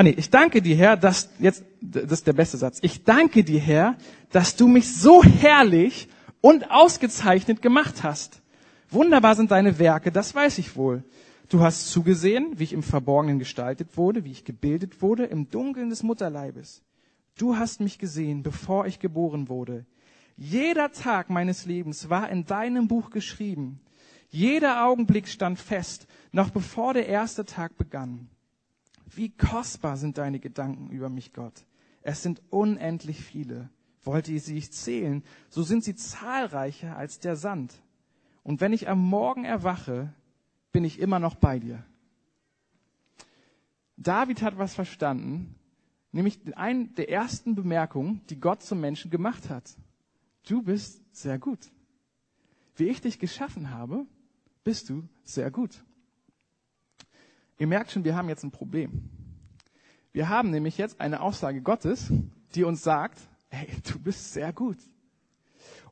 Ah 0.00 0.02
nee, 0.02 0.14
ich 0.16 0.30
danke 0.30 0.62
dir, 0.62 0.76
Herr, 0.76 0.96
dass 0.96 1.28
jetzt 1.40 1.62
das 1.82 2.10
ist 2.10 2.26
der 2.26 2.32
beste 2.32 2.56
Satz. 2.56 2.78
Ich 2.80 3.04
danke 3.04 3.44
dir, 3.44 3.60
Herr, 3.60 3.98
dass 4.32 4.56
du 4.56 4.66
mich 4.66 4.96
so 4.96 5.22
herrlich 5.22 6.08
und 6.40 6.70
ausgezeichnet 6.70 7.60
gemacht 7.60 8.02
hast. 8.02 8.40
Wunderbar 8.88 9.34
sind 9.36 9.50
deine 9.50 9.78
Werke, 9.78 10.10
das 10.10 10.34
weiß 10.34 10.56
ich 10.56 10.74
wohl. 10.74 11.04
Du 11.50 11.60
hast 11.60 11.90
zugesehen, 11.90 12.58
wie 12.58 12.64
ich 12.64 12.72
im 12.72 12.82
Verborgenen 12.82 13.38
gestaltet 13.38 13.98
wurde, 13.98 14.24
wie 14.24 14.30
ich 14.30 14.46
gebildet 14.46 15.02
wurde 15.02 15.26
im 15.26 15.50
Dunkeln 15.50 15.90
des 15.90 16.02
Mutterleibes. 16.02 16.80
Du 17.36 17.58
hast 17.58 17.82
mich 17.82 17.98
gesehen, 17.98 18.42
bevor 18.42 18.86
ich 18.86 19.00
geboren 19.00 19.50
wurde. 19.50 19.84
Jeder 20.38 20.92
Tag 20.92 21.28
meines 21.28 21.66
Lebens 21.66 22.08
war 22.08 22.30
in 22.30 22.46
deinem 22.46 22.88
Buch 22.88 23.10
geschrieben. 23.10 23.80
Jeder 24.30 24.86
Augenblick 24.86 25.28
stand 25.28 25.58
fest, 25.58 26.06
noch 26.32 26.48
bevor 26.48 26.94
der 26.94 27.06
erste 27.06 27.44
Tag 27.44 27.76
begann. 27.76 28.30
Wie 29.14 29.30
kostbar 29.30 29.96
sind 29.96 30.18
deine 30.18 30.40
Gedanken 30.40 30.90
über 30.90 31.08
mich, 31.08 31.32
Gott. 31.32 31.64
Es 32.02 32.22
sind 32.22 32.42
unendlich 32.50 33.20
viele. 33.20 33.70
Wollte 34.02 34.32
ich 34.32 34.44
sie 34.44 34.54
nicht 34.54 34.72
zählen, 34.72 35.22
so 35.50 35.62
sind 35.62 35.84
sie 35.84 35.94
zahlreicher 35.94 36.96
als 36.96 37.18
der 37.18 37.36
Sand. 37.36 37.74
Und 38.42 38.60
wenn 38.60 38.72
ich 38.72 38.88
am 38.88 39.00
Morgen 39.00 39.44
erwache, 39.44 40.14
bin 40.72 40.84
ich 40.84 40.98
immer 40.98 41.18
noch 41.18 41.34
bei 41.34 41.58
dir. 41.58 41.84
David 43.96 44.40
hat 44.40 44.56
was 44.56 44.74
verstanden, 44.74 45.54
nämlich 46.12 46.40
eine 46.56 46.86
der 46.88 47.10
ersten 47.10 47.54
Bemerkungen, 47.54 48.22
die 48.30 48.40
Gott 48.40 48.62
zum 48.62 48.80
Menschen 48.80 49.10
gemacht 49.10 49.50
hat. 49.50 49.76
Du 50.48 50.62
bist 50.62 51.02
sehr 51.14 51.38
gut. 51.38 51.70
Wie 52.76 52.88
ich 52.88 53.02
dich 53.02 53.18
geschaffen 53.18 53.70
habe, 53.70 54.06
bist 54.64 54.88
du 54.88 55.06
sehr 55.22 55.50
gut. 55.50 55.84
Ihr 57.60 57.66
merkt 57.66 57.90
schon, 57.90 58.04
wir 58.04 58.16
haben 58.16 58.30
jetzt 58.30 58.42
ein 58.42 58.52
Problem. 58.52 59.10
Wir 60.12 60.30
haben 60.30 60.50
nämlich 60.50 60.78
jetzt 60.78 60.98
eine 60.98 61.20
Aussage 61.20 61.60
Gottes, 61.60 62.10
die 62.54 62.64
uns 62.64 62.82
sagt, 62.82 63.20
hey, 63.50 63.68
du 63.92 63.98
bist 63.98 64.32
sehr 64.32 64.50
gut. 64.54 64.78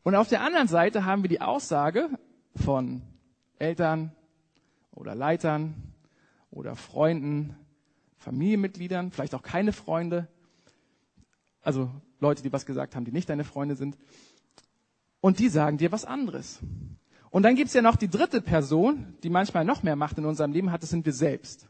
Und 0.03 0.15
auf 0.15 0.29
der 0.29 0.41
anderen 0.41 0.67
Seite 0.67 1.05
haben 1.05 1.23
wir 1.23 1.29
die 1.29 1.43
Aussage 1.43 2.09
von 2.57 3.03
Eltern 3.59 4.13
oder 4.93 5.15
Leitern 5.15 5.75
oder 6.51 6.75
Freunden, 6.75 7.55
Familienmitgliedern, 8.17 9.13
vielleicht 9.13 9.35
auch 9.35 9.43
keine 9.43 9.75
Freunde, 9.75 10.27
also 11.61 11.91
Leute, 12.19 12.43
die 12.43 12.51
was 12.51 12.65
gesagt 12.65 12.97
haben, 12.97 13.05
die 13.05 13.13
nicht 13.13 13.29
deine 13.29 13.45
Freunde 13.45 13.77
sind. 13.77 13.99
Und 15.21 15.39
die 15.39 15.51
sagen 15.51 15.77
dir 15.77 15.93
was 15.93 16.07
anderes. 16.07 16.61
Und 17.31 17.43
dann 17.43 17.57
gibt's 17.57 17.75
ja 17.75 17.83
noch 17.83 17.97
die 17.97 18.09
dritte 18.09 18.41
Person, 18.41 19.15
die 19.23 19.31
manchmal 19.31 19.65
noch 19.65 19.83
mehr 19.83 19.97
Macht 19.97 20.19
in 20.19 20.25
unserem 20.25 20.53
Leben 20.53 20.73
hat, 20.73 20.83
das 20.83 20.91
sind 20.91 21.05
wir 21.05 21.13
selbst. 21.13 21.69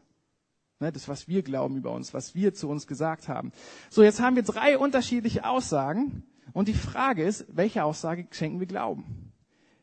Ne, 0.79 0.93
das, 0.93 1.09
was 1.09 1.27
wir 1.27 1.43
glauben 1.43 1.75
über 1.75 1.91
uns, 1.91 2.13
was 2.13 2.35
wir 2.35 2.53
zu 2.53 2.69
uns 2.69 2.87
gesagt 2.87 3.27
haben. 3.27 3.51
So, 3.89 4.01
jetzt 4.01 4.21
haben 4.21 4.37
wir 4.37 4.43
drei 4.43 4.77
unterschiedliche 4.77 5.45
Aussagen. 5.45 6.23
Und 6.53 6.67
die 6.67 6.73
Frage 6.73 7.23
ist, 7.23 7.45
welche 7.49 7.83
Aussage 7.83 8.27
schenken 8.31 8.59
wir 8.61 8.67
Glauben? 8.67 9.33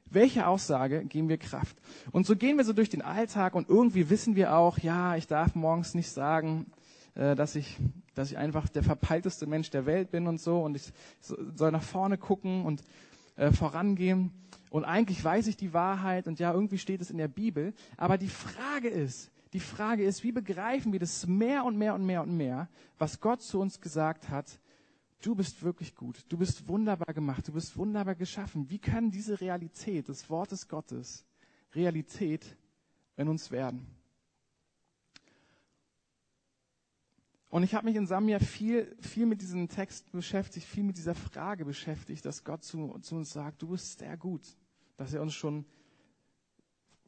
Welche 0.08 0.46
Aussage 0.46 1.04
geben 1.04 1.28
wir 1.28 1.36
Kraft? 1.36 1.76
Und 2.12 2.26
so 2.26 2.34
gehen 2.34 2.56
wir 2.56 2.64
so 2.64 2.72
durch 2.72 2.88
den 2.88 3.02
Alltag 3.02 3.54
und 3.54 3.68
irgendwie 3.68 4.08
wissen 4.08 4.36
wir 4.36 4.56
auch, 4.56 4.78
ja, 4.78 5.16
ich 5.16 5.26
darf 5.26 5.54
morgens 5.54 5.94
nicht 5.94 6.10
sagen, 6.10 6.66
äh, 7.14 7.34
dass 7.34 7.56
ich, 7.56 7.76
dass 8.14 8.30
ich 8.30 8.38
einfach 8.38 8.68
der 8.68 8.82
verpeilteste 8.82 9.46
Mensch 9.46 9.70
der 9.70 9.84
Welt 9.84 10.10
bin 10.10 10.26
und 10.26 10.40
so 10.40 10.62
und 10.62 10.76
ich 10.76 10.92
soll 11.20 11.72
nach 11.72 11.82
vorne 11.82 12.18
gucken 12.18 12.64
und 12.64 12.82
äh, 13.36 13.52
vorangehen. 13.52 14.32
Und 14.70 14.84
eigentlich 14.84 15.22
weiß 15.22 15.46
ich 15.46 15.56
die 15.56 15.72
Wahrheit 15.72 16.26
und 16.26 16.38
ja, 16.38 16.52
irgendwie 16.52 16.78
steht 16.78 17.00
es 17.00 17.10
in 17.10 17.18
der 17.18 17.28
Bibel. 17.28 17.72
Aber 17.96 18.18
die 18.18 18.28
Frage 18.28 18.88
ist, 18.88 19.30
die 19.52 19.60
Frage 19.60 20.04
ist, 20.04 20.24
wie 20.24 20.32
begreifen 20.32 20.92
wir 20.92 21.00
das 21.00 21.26
mehr 21.26 21.64
und 21.64 21.78
mehr 21.78 21.94
und 21.94 22.04
mehr 22.04 22.22
und 22.22 22.36
mehr, 22.36 22.68
was 22.98 23.20
Gott 23.20 23.42
zu 23.42 23.60
uns 23.60 23.80
gesagt 23.80 24.28
hat? 24.28 24.60
Du 25.22 25.34
bist 25.34 25.62
wirklich 25.62 25.94
gut. 25.94 26.24
Du 26.28 26.36
bist 26.36 26.68
wunderbar 26.68 27.14
gemacht. 27.14 27.48
Du 27.48 27.52
bist 27.52 27.76
wunderbar 27.76 28.14
geschaffen. 28.14 28.68
Wie 28.68 28.78
kann 28.78 29.10
diese 29.10 29.40
Realität 29.40 30.08
des 30.08 30.28
Wortes 30.28 30.68
Gottes 30.68 31.24
Realität 31.74 32.56
in 33.16 33.28
uns 33.28 33.50
werden? 33.50 33.95
Und 37.56 37.62
ich 37.62 37.74
habe 37.74 37.86
mich 37.86 37.96
in 37.96 38.06
Samia 38.06 38.38
viel, 38.38 38.94
viel 39.00 39.24
mit 39.24 39.40
diesem 39.40 39.66
Text 39.70 40.12
beschäftigt, 40.12 40.66
viel 40.66 40.82
mit 40.82 40.98
dieser 40.98 41.14
Frage 41.14 41.64
beschäftigt, 41.64 42.22
dass 42.26 42.44
Gott 42.44 42.62
zu, 42.62 42.98
zu 43.00 43.16
uns 43.16 43.32
sagt, 43.32 43.62
du 43.62 43.68
bist 43.68 43.98
sehr 43.98 44.14
gut. 44.18 44.58
Dass 44.98 45.14
er 45.14 45.22
uns 45.22 45.32
schon 45.32 45.64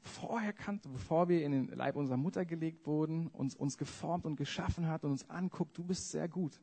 vorher 0.00 0.54
kannte, 0.54 0.88
bevor 0.88 1.28
wir 1.28 1.44
in 1.44 1.52
den 1.52 1.66
Leib 1.66 1.96
unserer 1.96 2.16
Mutter 2.16 2.46
gelegt 2.46 2.87
wurden, 2.87 3.26
uns, 3.26 3.56
uns 3.56 3.76
geformt 3.76 4.24
und 4.24 4.37
geschaffen 4.37 4.87
hat 4.88 5.04
und 5.04 5.11
uns 5.11 5.28
anguckt, 5.28 5.76
du 5.76 5.84
bist 5.84 6.12
sehr 6.12 6.30
gut. 6.30 6.62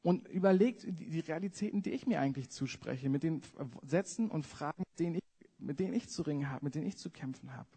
Und 0.00 0.26
überlegt 0.28 0.84
die, 0.84 1.10
die 1.10 1.20
Realitäten, 1.20 1.82
die 1.82 1.90
ich 1.90 2.06
mir 2.06 2.20
eigentlich 2.20 2.48
zuspreche, 2.48 3.10
mit 3.10 3.22
den 3.22 3.42
Sätzen 3.82 4.30
und 4.30 4.46
Fragen, 4.46 4.82
denen 4.98 5.16
ich, 5.16 5.48
mit 5.58 5.78
denen 5.78 5.92
ich 5.92 6.08
zu 6.08 6.22
ringen 6.22 6.48
habe, 6.48 6.64
mit 6.64 6.74
denen 6.74 6.86
ich 6.86 6.96
zu 6.96 7.10
kämpfen 7.10 7.54
habe. 7.54 7.68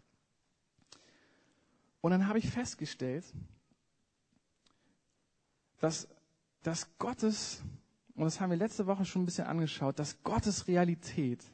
Und 2.00 2.12
dann 2.12 2.28
habe 2.28 2.38
ich 2.38 2.48
festgestellt, 2.48 3.26
dass, 5.80 6.08
dass 6.62 6.98
Gottes, 6.98 7.62
und 8.14 8.24
das 8.24 8.40
haben 8.40 8.50
wir 8.50 8.56
letzte 8.56 8.86
Woche 8.86 9.04
schon 9.04 9.22
ein 9.22 9.26
bisschen 9.26 9.46
angeschaut, 9.46 9.98
dass 9.98 10.22
Gottes 10.22 10.68
Realität 10.68 11.44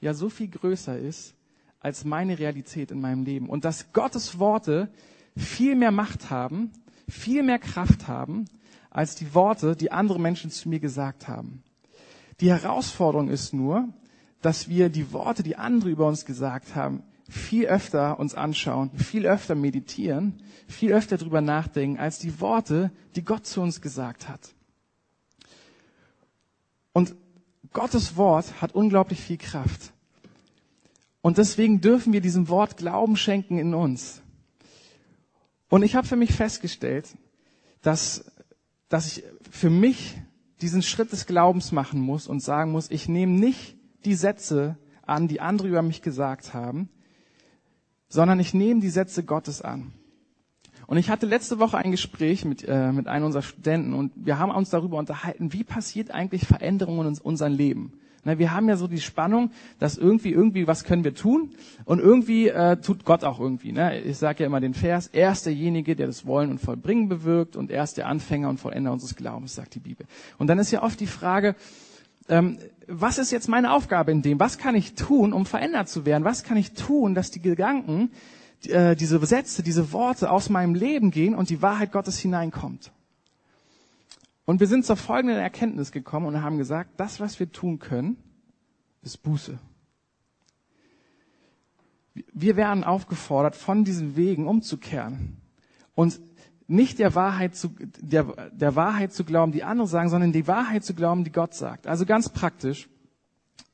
ja 0.00 0.14
so 0.14 0.28
viel 0.28 0.48
größer 0.48 0.98
ist 0.98 1.34
als 1.80 2.04
meine 2.04 2.38
Realität 2.38 2.90
in 2.90 3.00
meinem 3.00 3.24
Leben. 3.24 3.48
Und 3.48 3.64
dass 3.64 3.92
Gottes 3.92 4.38
Worte 4.38 4.90
viel 5.36 5.76
mehr 5.76 5.92
Macht 5.92 6.30
haben, 6.30 6.72
viel 7.08 7.42
mehr 7.42 7.58
Kraft 7.58 8.08
haben, 8.08 8.46
als 8.90 9.14
die 9.14 9.34
Worte, 9.34 9.76
die 9.76 9.92
andere 9.92 10.18
Menschen 10.20 10.50
zu 10.50 10.68
mir 10.68 10.80
gesagt 10.80 11.28
haben. 11.28 11.62
Die 12.40 12.50
Herausforderung 12.50 13.28
ist 13.28 13.52
nur, 13.52 13.88
dass 14.42 14.68
wir 14.68 14.88
die 14.88 15.12
Worte, 15.12 15.42
die 15.42 15.56
andere 15.56 15.90
über 15.90 16.06
uns 16.06 16.24
gesagt 16.24 16.74
haben, 16.74 17.02
viel 17.28 17.66
öfter 17.66 18.18
uns 18.18 18.34
anschauen, 18.34 18.90
viel 18.96 19.26
öfter 19.26 19.54
meditieren, 19.54 20.42
viel 20.66 20.92
öfter 20.92 21.18
drüber 21.18 21.40
nachdenken, 21.40 21.98
als 21.98 22.18
die 22.18 22.40
Worte, 22.40 22.90
die 23.16 23.24
Gott 23.24 23.46
zu 23.46 23.60
uns 23.60 23.80
gesagt 23.80 24.28
hat. 24.28 24.54
Und 26.92 27.14
Gottes 27.72 28.16
Wort 28.16 28.60
hat 28.62 28.74
unglaublich 28.74 29.20
viel 29.20 29.36
Kraft. 29.36 29.92
Und 31.20 31.36
deswegen 31.36 31.80
dürfen 31.80 32.12
wir 32.12 32.20
diesem 32.20 32.48
Wort 32.48 32.76
Glauben 32.76 33.16
schenken 33.16 33.58
in 33.58 33.74
uns. 33.74 34.22
Und 35.68 35.82
ich 35.82 35.94
habe 35.94 36.06
für 36.06 36.16
mich 36.16 36.32
festgestellt, 36.32 37.14
dass, 37.82 38.32
dass 38.88 39.06
ich 39.06 39.24
für 39.50 39.68
mich 39.68 40.16
diesen 40.62 40.82
Schritt 40.82 41.12
des 41.12 41.26
Glaubens 41.26 41.72
machen 41.72 42.00
muss 42.00 42.26
und 42.26 42.40
sagen 42.42 42.72
muss, 42.72 42.90
ich 42.90 43.08
nehme 43.08 43.32
nicht 43.32 43.76
die 44.04 44.14
Sätze 44.14 44.78
an, 45.02 45.28
die 45.28 45.40
andere 45.40 45.68
über 45.68 45.82
mich 45.82 46.02
gesagt 46.02 46.54
haben, 46.54 46.88
sondern 48.08 48.40
ich 48.40 48.54
nehme 48.54 48.80
die 48.80 48.90
Sätze 48.90 49.24
Gottes 49.24 49.62
an. 49.62 49.92
Und 50.86 50.96
ich 50.96 51.10
hatte 51.10 51.26
letzte 51.26 51.58
Woche 51.58 51.76
ein 51.76 51.90
Gespräch 51.90 52.46
mit, 52.46 52.64
äh, 52.66 52.92
mit 52.92 53.08
einem 53.08 53.26
unserer 53.26 53.42
Studenten 53.42 53.92
und 53.92 54.12
wir 54.16 54.38
haben 54.38 54.50
uns 54.50 54.70
darüber 54.70 54.96
unterhalten, 54.96 55.52
wie 55.52 55.62
passiert 55.62 56.10
eigentlich 56.10 56.46
Veränderungen 56.46 57.08
in 57.08 57.18
unserem 57.20 57.52
Leben. 57.52 57.92
Na, 58.24 58.38
wir 58.38 58.52
haben 58.52 58.68
ja 58.68 58.76
so 58.76 58.88
die 58.88 59.00
Spannung, 59.00 59.50
dass 59.78 59.96
irgendwie, 59.96 60.32
irgendwie 60.32 60.66
was 60.66 60.84
können 60.84 61.04
wir 61.04 61.14
tun 61.14 61.50
und 61.84 62.00
irgendwie 62.00 62.48
äh, 62.48 62.76
tut 62.78 63.04
Gott 63.04 63.22
auch 63.22 63.38
irgendwie. 63.38 63.72
Ne? 63.72 64.00
Ich 64.00 64.18
sage 64.18 64.40
ja 64.40 64.46
immer 64.46 64.60
den 64.60 64.74
Vers, 64.74 65.08
er 65.12 65.32
ist 65.32 65.46
derjenige, 65.46 65.94
der 65.94 66.06
das 66.06 66.26
Wollen 66.26 66.50
und 66.50 66.58
Vollbringen 66.58 67.08
bewirkt 67.08 67.54
und 67.54 67.70
er 67.70 67.84
ist 67.84 67.96
der 67.96 68.06
Anfänger 68.06 68.48
und 68.48 68.58
Vollender 68.58 68.92
unseres 68.92 69.14
Glaubens, 69.14 69.54
sagt 69.54 69.74
die 69.74 69.80
Bibel. 69.80 70.06
Und 70.38 70.48
dann 70.48 70.58
ist 70.58 70.70
ja 70.70 70.82
oft 70.82 70.98
die 71.00 71.06
Frage, 71.06 71.54
ähm, 72.28 72.58
was 72.86 73.18
ist 73.18 73.30
jetzt 73.30 73.48
meine 73.48 73.72
Aufgabe 73.72 74.12
in 74.12 74.22
dem? 74.22 74.40
Was 74.40 74.58
kann 74.58 74.74
ich 74.74 74.94
tun, 74.94 75.32
um 75.32 75.46
verändert 75.46 75.88
zu 75.88 76.06
werden? 76.06 76.24
Was 76.24 76.42
kann 76.42 76.56
ich 76.56 76.72
tun, 76.72 77.14
dass 77.14 77.30
die 77.30 77.42
Gedanken, 77.42 78.10
äh, 78.64 78.96
diese 78.96 79.24
Sätze, 79.24 79.62
diese 79.62 79.92
Worte 79.92 80.30
aus 80.30 80.48
meinem 80.48 80.74
Leben 80.74 81.10
gehen 81.10 81.34
und 81.34 81.50
die 81.50 81.60
Wahrheit 81.60 81.92
Gottes 81.92 82.18
hineinkommt? 82.18 82.90
Und 84.46 84.60
wir 84.60 84.66
sind 84.66 84.86
zur 84.86 84.96
folgenden 84.96 85.36
Erkenntnis 85.38 85.92
gekommen 85.92 86.26
und 86.26 86.42
haben 86.42 86.56
gesagt, 86.56 86.92
das, 86.96 87.20
was 87.20 87.38
wir 87.38 87.52
tun 87.52 87.78
können, 87.78 88.16
ist 89.02 89.22
Buße. 89.22 89.58
Wir 92.32 92.56
werden 92.56 92.82
aufgefordert, 92.82 93.54
von 93.54 93.84
diesen 93.84 94.16
Wegen 94.16 94.46
umzukehren 94.48 95.36
und 95.94 96.18
nicht 96.68 96.98
der 96.98 97.14
Wahrheit 97.14 97.56
zu, 97.56 97.74
der, 98.00 98.50
der 98.52 98.76
Wahrheit 98.76 99.12
zu 99.12 99.24
glauben, 99.24 99.52
die 99.52 99.64
andere 99.64 99.88
sagen, 99.88 100.10
sondern 100.10 100.32
die 100.32 100.46
Wahrheit 100.46 100.84
zu 100.84 100.94
glauben, 100.94 101.24
die 101.24 101.32
Gott 101.32 101.54
sagt. 101.54 101.86
Also 101.86 102.06
ganz 102.06 102.28
praktisch. 102.28 102.88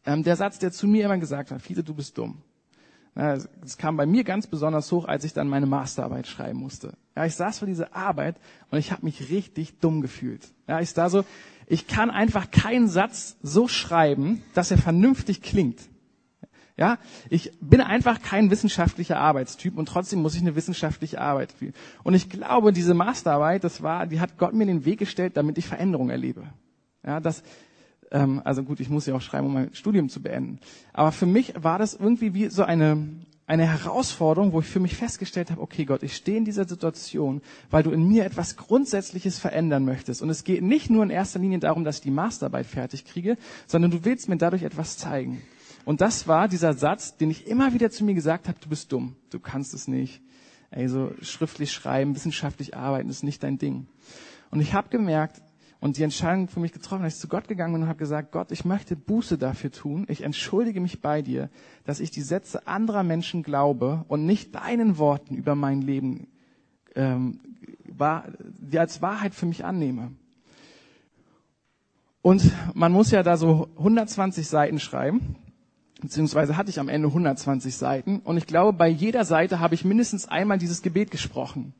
Ähm, 0.06 0.22
der 0.22 0.36
Satz, 0.36 0.58
der 0.58 0.72
zu 0.72 0.86
mir 0.86 1.04
immer 1.04 1.18
gesagt 1.18 1.50
hat, 1.50 1.60
Fiete, 1.60 1.82
du 1.82 1.94
bist 1.94 2.16
dumm. 2.16 2.42
Das 3.14 3.78
kam 3.78 3.96
bei 3.96 4.06
mir 4.06 4.24
ganz 4.24 4.48
besonders 4.48 4.90
hoch, 4.90 5.04
als 5.04 5.22
ich 5.22 5.32
dann 5.32 5.46
meine 5.46 5.66
Masterarbeit 5.66 6.26
schreiben 6.26 6.58
musste. 6.58 6.94
Ja, 7.14 7.24
ich 7.24 7.36
saß 7.36 7.60
vor 7.60 7.68
dieser 7.68 7.94
Arbeit 7.94 8.36
und 8.70 8.78
ich 8.78 8.90
habe 8.90 9.04
mich 9.04 9.30
richtig 9.30 9.78
dumm 9.78 10.00
gefühlt. 10.00 10.48
Ja, 10.66 10.80
ich 10.80 10.92
da 10.94 11.08
so, 11.08 11.24
ich 11.68 11.86
kann 11.86 12.10
einfach 12.10 12.50
keinen 12.50 12.88
Satz 12.88 13.36
so 13.40 13.68
schreiben, 13.68 14.42
dass 14.54 14.72
er 14.72 14.78
vernünftig 14.78 15.42
klingt. 15.42 15.80
Ja, 16.76 16.98
ich 17.30 17.52
bin 17.60 17.80
einfach 17.80 18.20
kein 18.20 18.50
wissenschaftlicher 18.50 19.16
Arbeitstyp 19.16 19.78
und 19.78 19.86
trotzdem 19.86 20.22
muss 20.22 20.34
ich 20.34 20.40
eine 20.40 20.56
wissenschaftliche 20.56 21.20
Arbeit 21.20 21.52
führen. 21.52 21.74
Und 22.02 22.14
ich 22.14 22.28
glaube, 22.28 22.72
diese 22.72 22.94
Masterarbeit, 22.94 23.62
das 23.62 23.82
war, 23.82 24.06
die 24.06 24.18
hat 24.18 24.38
Gott 24.38 24.54
mir 24.54 24.62
in 24.64 24.68
den 24.68 24.84
Weg 24.84 24.98
gestellt, 24.98 25.36
damit 25.36 25.56
ich 25.56 25.66
Veränderung 25.66 26.10
erlebe. 26.10 26.42
Ja, 27.06 27.20
dass, 27.20 27.44
Ähm, 28.14 28.40
also 28.44 28.62
gut, 28.62 28.80
ich 28.80 28.88
muss 28.88 29.06
ja 29.06 29.14
auch 29.14 29.20
schreiben, 29.20 29.46
um 29.48 29.54
mein 29.54 29.74
Studium 29.74 30.08
zu 30.08 30.22
beenden. 30.22 30.60
Aber 30.92 31.10
für 31.12 31.26
mich 31.26 31.52
war 31.56 31.78
das 31.78 31.94
irgendwie 31.94 32.32
wie 32.32 32.48
so 32.48 32.62
eine, 32.62 33.08
eine 33.46 33.66
Herausforderung, 33.66 34.52
wo 34.52 34.60
ich 34.60 34.66
für 34.66 34.80
mich 34.80 34.94
festgestellt 34.96 35.50
habe, 35.50 35.60
okay 35.60 35.84
Gott, 35.84 36.02
ich 36.02 36.14
stehe 36.14 36.38
in 36.38 36.44
dieser 36.44 36.66
Situation, 36.66 37.42
weil 37.70 37.82
du 37.82 37.90
in 37.90 38.06
mir 38.06 38.24
etwas 38.24 38.56
Grundsätzliches 38.56 39.38
verändern 39.38 39.84
möchtest. 39.84 40.22
Und 40.22 40.30
es 40.30 40.44
geht 40.44 40.62
nicht 40.62 40.90
nur 40.90 41.02
in 41.02 41.10
erster 41.10 41.40
Linie 41.40 41.58
darum, 41.58 41.84
dass 41.84 41.96
ich 41.96 42.02
die 42.02 42.10
Masterarbeit 42.10 42.66
fertig 42.66 43.04
kriege, 43.04 43.36
sondern 43.66 43.90
du 43.90 44.04
willst 44.04 44.28
mir 44.28 44.36
dadurch 44.36 44.62
etwas 44.62 44.96
zeigen. 44.96 45.42
Und 45.84 46.00
das 46.00 46.26
war 46.26 46.48
dieser 46.48 46.72
Satz, 46.72 47.16
den 47.16 47.30
ich 47.30 47.46
immer 47.46 47.74
wieder 47.74 47.90
zu 47.90 48.04
mir 48.04 48.14
gesagt 48.14 48.48
habe, 48.48 48.58
du 48.60 48.68
bist 48.68 48.92
dumm, 48.92 49.16
du 49.30 49.38
kannst 49.38 49.74
es 49.74 49.88
nicht. 49.88 50.22
Ey, 50.70 50.88
so 50.88 51.12
schriftlich 51.20 51.72
schreiben, 51.72 52.14
wissenschaftlich 52.14 52.76
arbeiten, 52.76 53.08
ist 53.08 53.22
nicht 53.22 53.42
dein 53.42 53.58
Ding. 53.58 53.86
Und 54.50 54.60
ich 54.60 54.74
habe 54.74 54.88
gemerkt, 54.88 55.40
und 55.84 55.98
die 55.98 56.02
Entscheidung 56.02 56.48
für 56.48 56.60
mich 56.60 56.72
getroffen, 56.72 57.02
dass 57.02 57.16
ich 57.16 57.20
zu 57.20 57.28
Gott 57.28 57.46
gegangen 57.46 57.74
bin 57.74 57.82
und 57.82 57.88
habe 57.88 57.98
gesagt, 57.98 58.32
Gott, 58.32 58.50
ich 58.52 58.64
möchte 58.64 58.96
Buße 58.96 59.36
dafür 59.36 59.70
tun. 59.70 60.06
Ich 60.08 60.22
entschuldige 60.22 60.80
mich 60.80 61.02
bei 61.02 61.20
dir, 61.20 61.50
dass 61.84 62.00
ich 62.00 62.10
die 62.10 62.22
Sätze 62.22 62.66
anderer 62.66 63.02
Menschen 63.02 63.42
glaube 63.42 64.02
und 64.08 64.24
nicht 64.24 64.54
deinen 64.54 64.96
Worten 64.96 65.34
über 65.34 65.54
mein 65.54 65.82
Leben 65.82 66.28
ähm, 66.94 67.38
war, 67.86 68.24
die 68.40 68.78
als 68.78 69.02
Wahrheit 69.02 69.34
für 69.34 69.44
mich 69.44 69.66
annehme. 69.66 70.12
Und 72.22 72.50
man 72.72 72.90
muss 72.90 73.10
ja 73.10 73.22
da 73.22 73.36
so 73.36 73.68
120 73.76 74.48
Seiten 74.48 74.80
schreiben, 74.80 75.36
beziehungsweise 76.04 76.58
hatte 76.58 76.68
ich 76.68 76.78
am 76.78 76.90
Ende 76.90 77.08
120 77.08 77.74
Seiten. 77.74 78.20
Und 78.20 78.36
ich 78.36 78.46
glaube, 78.46 78.74
bei 78.76 78.88
jeder 78.88 79.24
Seite 79.24 79.58
habe 79.58 79.74
ich 79.74 79.86
mindestens 79.86 80.28
einmal 80.28 80.58
dieses 80.58 80.82
Gebet 80.82 81.10
gesprochen. 81.10 81.72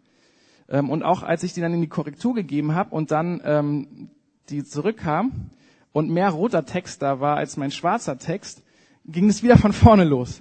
Ähm, 0.69 0.89
und 0.89 1.03
auch 1.03 1.23
als 1.23 1.43
ich 1.43 1.53
die 1.53 1.61
dann 1.61 1.75
in 1.75 1.83
die 1.83 1.89
Korrektur 1.89 2.35
gegeben 2.35 2.75
habe 2.75 2.95
und 2.95 3.11
dann 3.11 3.43
ähm, 3.45 4.09
die 4.49 4.65
zurückkam 4.65 5.51
und 5.93 6.09
mehr 6.11 6.31
roter 6.31 6.65
Text 6.65 7.03
da 7.03 7.21
war 7.21 7.37
als 7.37 7.59
mein 7.59 7.71
schwarzer 7.71 8.19
Text, 8.19 8.63
ging 9.05 9.29
es 9.29 9.43
wieder 9.43 9.59
von 9.59 9.75
vorne 9.75 10.05
los. 10.05 10.41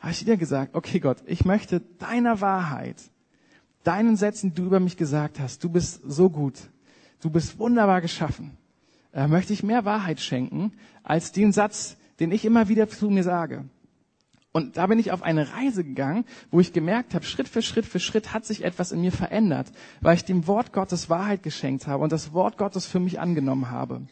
Habe 0.00 0.10
ich 0.10 0.22
wieder 0.22 0.36
gesagt, 0.36 0.74
okay 0.74 0.98
Gott, 0.98 1.18
ich 1.26 1.44
möchte 1.44 1.80
deiner 2.00 2.40
Wahrheit, 2.40 2.96
deinen 3.84 4.16
Sätzen, 4.16 4.50
die 4.50 4.56
du 4.56 4.66
über 4.66 4.80
mich 4.80 4.96
gesagt 4.96 5.38
hast, 5.38 5.62
du 5.62 5.68
bist 5.68 6.00
so 6.04 6.30
gut, 6.30 6.54
du 7.20 7.30
bist 7.30 7.60
wunderbar 7.60 8.00
geschaffen, 8.00 8.56
äh, 9.12 9.28
möchte 9.28 9.52
ich 9.52 9.62
mehr 9.62 9.84
Wahrheit 9.84 10.18
schenken 10.18 10.72
als 11.04 11.30
den 11.30 11.52
Satz, 11.52 11.96
den 12.20 12.32
ich 12.32 12.44
immer 12.44 12.68
wieder 12.68 12.88
zu 12.88 13.10
mir 13.10 13.24
sage. 13.24 13.64
Und 14.52 14.76
da 14.76 14.88
bin 14.88 14.98
ich 14.98 15.12
auf 15.12 15.22
eine 15.22 15.52
Reise 15.54 15.84
gegangen, 15.84 16.24
wo 16.50 16.58
ich 16.58 16.72
gemerkt 16.72 17.14
habe, 17.14 17.24
Schritt 17.24 17.48
für 17.48 17.62
Schritt 17.62 17.86
für 17.86 18.00
Schritt 18.00 18.34
hat 18.34 18.44
sich 18.44 18.64
etwas 18.64 18.90
in 18.90 19.00
mir 19.00 19.12
verändert, 19.12 19.68
weil 20.00 20.16
ich 20.16 20.24
dem 20.24 20.46
Wort 20.48 20.72
Gottes 20.72 21.08
Wahrheit 21.08 21.44
geschenkt 21.44 21.86
habe 21.86 22.02
und 22.02 22.10
das 22.10 22.32
Wort 22.32 22.58
Gottes 22.58 22.84
für 22.84 22.98
mich 22.98 23.20
angenommen 23.20 23.70
habe. 23.70 24.02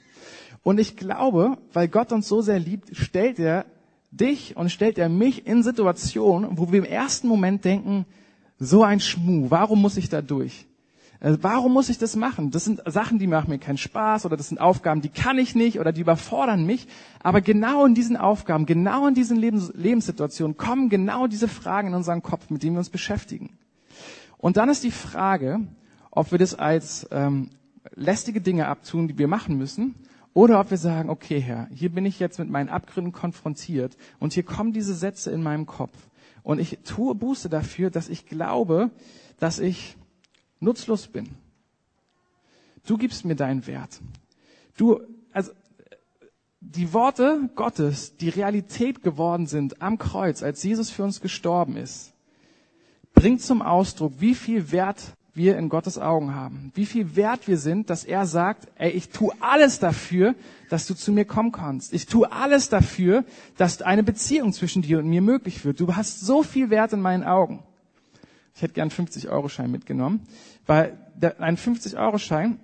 Und 0.63 0.79
ich 0.79 0.97
glaube, 0.97 1.59
weil 1.73 1.89
Gott 1.89 2.13
uns 2.13 2.29
so 2.29 2.41
sehr 2.41 2.61
liebt, 2.61 2.97
stellt 2.97 3.41
er 3.41 3.67
dich 4.13 4.57
und 4.57 4.71
stellt 4.71 4.97
er 4.99 5.09
mich 5.09 5.47
in 5.47 5.63
Situationen, 5.65 6.57
wo 6.57 6.71
wir 6.71 6.79
im 6.79 6.85
ersten 6.85 7.27
Moment 7.27 7.65
denken, 7.65 8.07
so 8.59 8.85
ein 8.85 9.01
Schmuh, 9.01 9.51
warum 9.51 9.83
muss 9.83 9.97
ich 9.97 10.09
da 10.09 10.23
durch? 10.23 10.68
Äh, 11.21 11.37
warum 11.41 11.73
muss 11.73 11.89
ich 11.89 11.99
das 11.99 12.17
machen? 12.17 12.51
Das 12.51 12.65
sind 12.65 12.83
Sachen, 12.87 13.19
die 13.19 13.27
machen 13.27 13.51
mir 13.51 13.59
keinen 13.59 13.79
Spaß 13.79 14.27
oder 14.27 14.37
das 14.37 14.49
sind 14.49 14.61
Aufgaben, 14.61 15.01
die 15.01 15.09
kann 15.09 15.39
ich 15.39 15.55
nicht 15.55 15.81
oder 15.81 15.93
die 15.93 16.01
überfordern 16.01 16.65
mich. 16.65 16.87
Aber 17.21 17.41
genau 17.41 17.85
in 17.85 17.95
diesen 17.95 18.17
Aufgaben, 18.17 18.67
genau 18.67 19.07
in 19.07 19.15
diesen 19.15 19.37
Lebens 19.37 19.73
Lebenssituationen 19.75 20.57
kommen 20.57 20.89
genau 20.89 21.27
diese 21.27 21.49
Fragen 21.49 21.89
in 21.89 21.95
unseren 21.95 22.23
Kopf, 22.23 22.51
mit 22.51 22.63
denen 22.63 22.77
wir 22.77 22.81
uns 22.81 22.91
beschäftigen. 22.91 23.59
Und 24.37 24.57
dann 24.57 24.69
ist 24.69 24.85
die 24.85 24.93
Frage, 24.93 25.61
ob 26.11 26.31
wir 26.31 26.39
das 26.39 26.55
als 26.55 27.09
ähm, 27.11 27.51
lästige 27.95 28.41
Dinge 28.41 28.69
abtun, 28.69 29.09
die 29.09 29.19
wir 29.19 29.29
machen 29.29 29.59
müssen, 29.59 29.95
oder 30.35 30.61
ob 30.61 30.71
wir 30.71 30.79
sagen, 30.79 31.11
okay 31.11 31.41
Herr, 31.41 31.67
hier 31.73 31.89
bin 31.91 32.07
ich 32.07 32.21
jetzt 32.21 32.39
mit 32.39 32.49
meinen 32.49 32.69
Abgründen 32.69 33.13
konfrontiert 33.13 33.97
und 34.21 34.35
hier 34.35 34.45
kommen 34.45 34.73
diese 34.73 34.95
Sätze 34.95 35.33
in 35.33 35.43
meinem 35.43 35.67
Kopf. 35.67 35.97
Und 36.45 36.61
ich 36.61 36.79
tue 36.85 37.17
Buße 37.17 37.49
dafür, 37.49 37.91
dass 37.91 38.09
ich 38.09 38.27
glaube, 38.27 38.91
dass 39.41 39.59
ich 39.59 39.97
nutzlos 40.61 41.09
bin. 41.09 41.29
Du 42.87 42.97
gibst 42.97 43.25
mir 43.25 43.37
deinen 43.37 43.67
Wert. 43.67 44.01
Du, 44.77 45.01
also, 45.33 45.53
die 46.61 46.93
Worte 46.93 47.51
Gottes, 47.55 48.17
die 48.17 48.29
Realität 48.29 49.03
geworden 49.03 49.47
sind 49.47 49.81
am 49.83 49.99
Kreuz, 49.99 50.43
als 50.43 50.63
Jesus 50.63 50.91
für 50.91 51.05
uns 51.05 51.21
gestorben 51.21 51.77
ist, 51.77 52.13
bringt 53.15 53.43
zum 53.43 53.63
Ausdruck, 53.63 54.15
wie 54.19 54.35
viel 54.35 54.73
Wert 54.73 55.15
wir 55.39 55.57
in 55.57 55.71
Gottes 55.71 55.99
Augen 55.99 56.35
haben. 56.35 56.73
Wie 56.75 56.85
viel 56.85 57.17
wert 57.17 57.49
wir 57.49 57.57
sind, 57.57 57.89
dass 57.89 58.05
er 58.05 58.27
sagt, 58.27 58.69
ey, 58.75 58.91
ich 58.91 59.09
tue 59.09 59.33
alles 59.41 59.79
dafür, 59.79 60.35
dass 60.69 60.87
du 60.87 60.95
zu 60.95 61.13
mir 61.13 61.25
kommen 61.25 61.53
kannst. 61.53 61.95
Ich 61.95 62.07
tue 62.07 62.31
alles 62.31 62.69
dafür, 62.69 63.25
dass 63.57 63.81
eine 63.81 64.03
Beziehung 64.03 64.53
zwischen 64.53 64.83
dir 64.83 64.99
und 64.99 65.09
mir 65.09 65.23
möglich 65.23 65.65
wird. 65.65 65.81
Du 65.81 65.95
hast 65.97 66.21
so 66.21 66.43
viel 66.43 66.69
Wert 66.69 66.93
in 66.93 67.01
meinen 67.01 67.25
Augen. 67.25 67.63
Ich 68.59 68.63
hätte 68.63 68.75
gern 68.75 68.91
50-Euro-Schein 68.91 69.71
mitgenommen, 69.71 70.27
weil 70.67 70.99
der, 71.15 71.41
ein 71.41 71.57
50-Euro-Schein, 71.57 72.59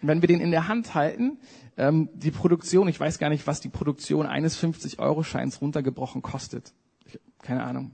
wenn 0.00 0.22
wir 0.22 0.26
den 0.26 0.40
in 0.40 0.50
der 0.50 0.68
Hand 0.68 0.94
halten, 0.94 1.36
ähm, 1.76 2.08
die 2.14 2.30
Produktion, 2.30 2.88
ich 2.88 2.98
weiß 2.98 3.18
gar 3.18 3.28
nicht, 3.28 3.46
was 3.46 3.60
die 3.60 3.68
Produktion 3.68 4.24
eines 4.24 4.58
50-Euro-Scheins 4.58 5.60
runtergebrochen 5.60 6.22
kostet. 6.22 6.72
Ich, 7.04 7.20
keine 7.42 7.62
Ahnung, 7.62 7.90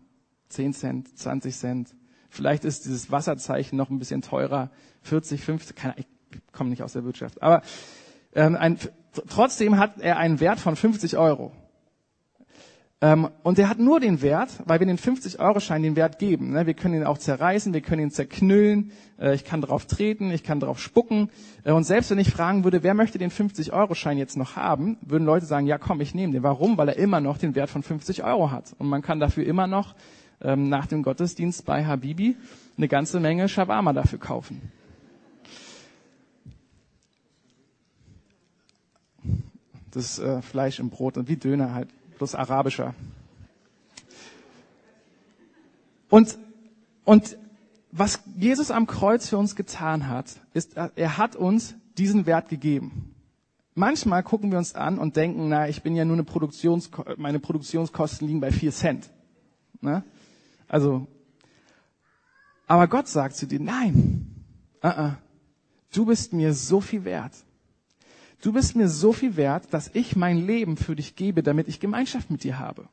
10 0.50 0.74
Cent, 0.74 1.18
20 1.18 1.56
Cent. 1.56 1.96
Vielleicht 2.28 2.64
ist 2.64 2.84
dieses 2.84 3.10
Wasserzeichen 3.10 3.76
noch 3.76 3.90
ein 3.90 3.98
bisschen 3.98 4.22
teurer, 4.22 4.70
40, 5.02 5.42
50, 5.42 5.74
keine, 5.74 5.96
ich 5.98 6.06
komme 6.52 6.70
nicht 6.70 6.84
aus 6.84 6.92
der 6.92 7.02
Wirtschaft. 7.02 7.42
Aber 7.42 7.62
ähm, 8.32 8.54
ein, 8.54 8.78
trotzdem 9.28 9.76
hat 9.76 9.98
er 9.98 10.18
einen 10.18 10.38
Wert 10.38 10.60
von 10.60 10.76
50 10.76 11.16
Euro. 11.16 11.50
Ähm, 13.02 13.28
und 13.42 13.56
der 13.56 13.70
hat 13.70 13.78
nur 13.78 13.98
den 13.98 14.20
Wert, 14.20 14.50
weil 14.66 14.78
wir 14.78 14.86
den 14.86 14.98
50-Euro-Schein 14.98 15.82
den 15.82 15.96
Wert 15.96 16.18
geben. 16.18 16.52
Ne? 16.52 16.66
Wir 16.66 16.74
können 16.74 16.94
ihn 16.94 17.04
auch 17.04 17.16
zerreißen, 17.16 17.72
wir 17.72 17.80
können 17.80 18.02
ihn 18.02 18.10
zerknüllen, 18.10 18.92
äh, 19.18 19.34
ich 19.34 19.44
kann 19.44 19.62
drauf 19.62 19.86
treten, 19.86 20.30
ich 20.30 20.44
kann 20.44 20.60
drauf 20.60 20.78
spucken. 20.78 21.30
Äh, 21.64 21.72
und 21.72 21.84
selbst 21.84 22.10
wenn 22.10 22.18
ich 22.18 22.30
fragen 22.30 22.62
würde, 22.62 22.82
wer 22.82 22.92
möchte 22.92 23.16
den 23.16 23.30
50-Euro-Schein 23.30 24.18
jetzt 24.18 24.36
noch 24.36 24.56
haben, 24.56 24.98
würden 25.00 25.24
Leute 25.24 25.46
sagen, 25.46 25.66
ja 25.66 25.78
komm, 25.78 26.02
ich 26.02 26.14
nehme 26.14 26.34
den. 26.34 26.42
Warum? 26.42 26.76
Weil 26.76 26.90
er 26.90 26.96
immer 26.96 27.20
noch 27.20 27.38
den 27.38 27.54
Wert 27.54 27.70
von 27.70 27.82
50 27.82 28.22
Euro 28.22 28.50
hat. 28.50 28.74
Und 28.78 28.88
man 28.88 29.00
kann 29.00 29.18
dafür 29.18 29.46
immer 29.46 29.66
noch 29.66 29.94
ähm, 30.42 30.68
nach 30.68 30.84
dem 30.84 31.02
Gottesdienst 31.02 31.64
bei 31.64 31.86
Habibi 31.86 32.36
eine 32.76 32.88
ganze 32.88 33.18
Menge 33.18 33.48
Shawarma 33.48 33.94
dafür 33.94 34.18
kaufen. 34.18 34.60
Das 39.90 40.18
äh, 40.18 40.42
Fleisch 40.42 40.78
im 40.78 40.90
Brot 40.90 41.16
und 41.16 41.28
wie 41.28 41.36
Döner 41.36 41.72
halt 41.72 41.88
bloß 42.20 42.35
arabischer. 42.35 42.94
Und, 46.11 46.37
und 47.04 47.38
was 47.92 48.20
Jesus 48.37 48.70
am 48.70 48.87
Kreuz 48.87 49.26
für 49.26 49.38
uns 49.38 49.56
getan 49.56 50.06
hat, 50.06 50.26
ist, 50.52 50.76
er 50.76 51.16
hat 51.16 51.35
uns 51.35 51.76
diesen 51.96 52.26
Wert 52.26 52.50
gegeben. 52.50 53.14
Manchmal 53.74 54.22
gucken 54.22 54.50
wir 54.50 54.59
uns 54.59 54.74
an 54.74 54.98
und 54.98 55.16
denken, 55.16 55.48
na, 55.48 55.66
ich 55.68 55.83
bin 55.83 55.96
ja 55.96 56.04
nur 56.04 56.14
eine 56.14 56.24
Produktions, 56.24 56.90
meine 57.16 57.40
Produktionskosten 57.40 58.26
liegen 58.26 58.40
bei 58.40 58.52
vier 58.52 58.72
Cent. 58.72 59.09
Ne? 59.80 60.04
Also, 60.68 61.06
aber 62.66 62.87
Gott 62.87 63.09
sagt 63.09 63.35
zu 63.35 63.46
dir, 63.46 63.61
nein, 63.61 64.44
uh 64.85 64.88
-uh, 64.88 65.14
du 65.94 66.04
bist 66.04 66.35
mir 66.35 66.52
so 66.52 66.83
viel 66.83 67.04
wert. 67.04 67.33
Du 68.40 68.53
bist 68.53 68.74
mir 68.74 68.88
so 68.88 69.12
viel 69.12 69.37
wert, 69.37 69.72
dass 69.72 69.90
ich 69.92 70.16
mein 70.16 70.38
Leben 70.38 70.76
für 70.76 70.96
dich 70.96 71.14
gebe, 71.16 71.42
damit 71.42 71.68
ich 71.68 71.81
Gemeinschaft 71.81 72.31
mit 72.31 72.42
dir 72.42 72.59
habe. 72.59 72.88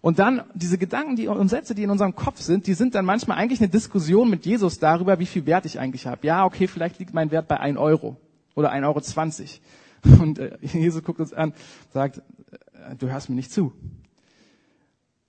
Und 0.00 0.18
dann 0.18 0.42
diese 0.54 0.78
Gedanken 0.78 1.16
die, 1.16 1.28
und 1.28 1.48
Sätze, 1.48 1.74
die 1.74 1.84
in 1.84 1.90
unserem 1.90 2.14
Kopf 2.14 2.40
sind, 2.40 2.66
die 2.66 2.74
sind 2.74 2.94
dann 2.94 3.04
manchmal 3.04 3.38
eigentlich 3.38 3.60
eine 3.60 3.68
Diskussion 3.68 4.28
mit 4.28 4.44
Jesus 4.44 4.78
darüber, 4.80 5.18
wie 5.20 5.26
viel 5.26 5.46
Wert 5.46 5.64
ich 5.64 5.78
eigentlich 5.78 6.06
habe. 6.06 6.26
Ja, 6.26 6.44
okay, 6.44 6.66
vielleicht 6.66 6.98
liegt 6.98 7.14
mein 7.14 7.30
Wert 7.30 7.46
bei 7.46 7.58
1 7.60 7.78
Euro 7.78 8.16
oder 8.54 8.72
1,20 8.72 9.60
Euro. 10.04 10.20
Und 10.22 10.38
äh, 10.40 10.58
Jesus 10.60 11.02
guckt 11.04 11.20
uns 11.20 11.32
an, 11.32 11.54
sagt, 11.92 12.18
äh, 12.18 12.96
du 12.96 13.08
hörst 13.08 13.28
mir 13.28 13.36
nicht 13.36 13.52
zu. 13.52 13.72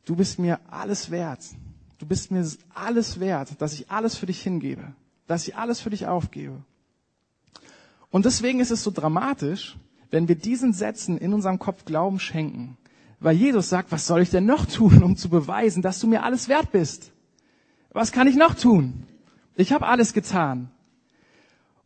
Du 0.05 0.15
bist 0.15 0.39
mir 0.39 0.59
alles 0.69 1.11
wert. 1.11 1.45
Du 1.99 2.07
bist 2.07 2.31
mir 2.31 2.45
alles 2.73 3.19
wert, 3.19 3.61
dass 3.61 3.73
ich 3.73 3.89
alles 3.91 4.17
für 4.17 4.25
dich 4.25 4.41
hingebe, 4.41 4.93
dass 5.27 5.47
ich 5.47 5.55
alles 5.55 5.79
für 5.79 5.91
dich 5.91 6.07
aufgebe. 6.07 6.63
Und 8.13 8.25
deswegen 8.25 8.59
ist 8.59 8.69
es 8.69 8.83
so 8.83 8.91
dramatisch, 8.91 9.75
wenn 10.11 10.27
wir 10.27 10.35
diesen 10.35 10.71
Sätzen 10.71 11.17
in 11.17 11.33
unserem 11.33 11.57
Kopf 11.57 11.83
Glauben 11.83 12.19
schenken. 12.19 12.77
Weil 13.19 13.35
Jesus 13.35 13.69
sagt, 13.69 13.91
was 13.91 14.05
soll 14.05 14.21
ich 14.21 14.29
denn 14.29 14.45
noch 14.45 14.67
tun, 14.67 15.01
um 15.01 15.17
zu 15.17 15.29
beweisen, 15.29 15.81
dass 15.81 15.99
du 15.99 16.05
mir 16.05 16.21
alles 16.21 16.47
wert 16.47 16.71
bist? 16.71 17.11
Was 17.91 18.11
kann 18.11 18.27
ich 18.27 18.35
noch 18.35 18.53
tun? 18.53 19.07
Ich 19.55 19.73
habe 19.73 19.87
alles 19.87 20.13
getan. 20.13 20.69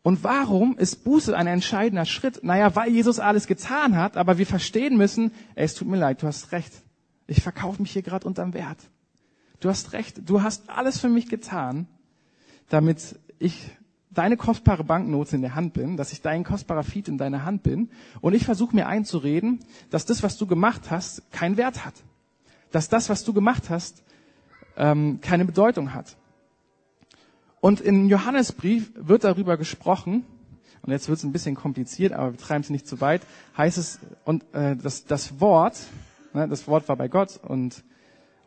Und 0.03 0.25
warum 0.25 0.77
ist 0.77 1.05
Buße 1.05 1.33
ein 1.35 1.47
entscheidender 1.47 2.03
Schritt? 2.03 2.43
Naja, 2.43 2.75
weil 2.75 2.91
Jesus 2.91 3.19
alles 3.19 3.47
getan 3.47 3.95
hat, 3.95 4.17
aber 4.17 4.37
wir 4.37 4.45
verstehen 4.45 4.97
müssen, 4.97 5.31
ey, 5.55 5.63
es 5.63 5.75
tut 5.75 5.87
mir 5.87 5.95
leid, 5.95 6.23
du 6.23 6.27
hast 6.27 6.51
recht. 6.51 6.73
Ich 7.27 7.41
verkaufe 7.41 7.81
mich 7.81 7.91
hier 7.91 8.01
gerade 8.01 8.27
unterm 8.27 8.53
Wert. 8.53 8.79
Du 9.61 9.69
hast 9.69 9.93
recht, 9.93 10.29
du 10.29 10.41
hast 10.41 10.69
alles 10.69 10.99
für 10.99 11.09
mich 11.09 11.29
getan, 11.29 11.87
damit 12.67 13.17
ich 13.39 13.76
deine 14.17 14.38
kostbare 14.38 14.84
Banknote 14.84 15.36
in 15.36 15.41
der 15.41 15.56
Hand 15.56 15.73
bin, 15.73 15.97
dass 15.97 16.12
ich 16.12 16.21
dein 16.21 16.43
kostbarer 16.43 16.84
Fiet 16.84 17.08
in 17.08 17.17
deiner 17.17 17.45
Hand 17.45 17.63
bin 17.63 17.89
und 18.21 18.34
ich 18.34 18.45
versuche 18.45 18.75
mir 18.75 18.88
einzureden, 18.88 19.60
dass 19.89 20.06
das, 20.06 20.23
was 20.23 20.38
du 20.38 20.47
gemacht 20.47 20.89
hast, 20.89 21.32
keinen 21.32 21.58
Wert 21.58 21.86
hat. 21.86 21.93
Dass 22.71 22.89
das, 22.89 23.10
was 23.10 23.23
du 23.23 23.34
gemacht 23.34 23.69
hast, 23.69 24.03
ähm, 24.75 25.19
keine 25.21 25.45
Bedeutung 25.45 25.93
hat. 25.93 26.17
Und 27.60 27.82
in 27.82 28.08
Johannesbrief 28.10 28.91
wird 28.95 29.23
darüber 29.23 29.58
gesprochen, 29.58 30.25
und 30.84 30.91
jetzt 30.91 31.10
wird 31.10 31.17
es 31.17 31.23
ein 31.23 31.32
bisschen 31.34 31.56
kompliziert, 31.56 32.13
aber 32.13 32.32
wir 32.32 32.39
treiben 32.39 32.62
es 32.62 32.69
nicht 32.69 32.88
zu 32.88 33.01
weit, 33.01 33.21
heißt 33.58 33.77
es, 33.77 33.99
und 34.25 34.45
äh, 34.53 34.75
das, 34.75 35.06
das 35.06 35.39
Wort, 35.41 35.77
ne, 36.34 36.47
das 36.47 36.67
Wort 36.67 36.88
war 36.88 36.95
bei 36.95 37.08
Gott 37.08 37.39
und 37.43 37.84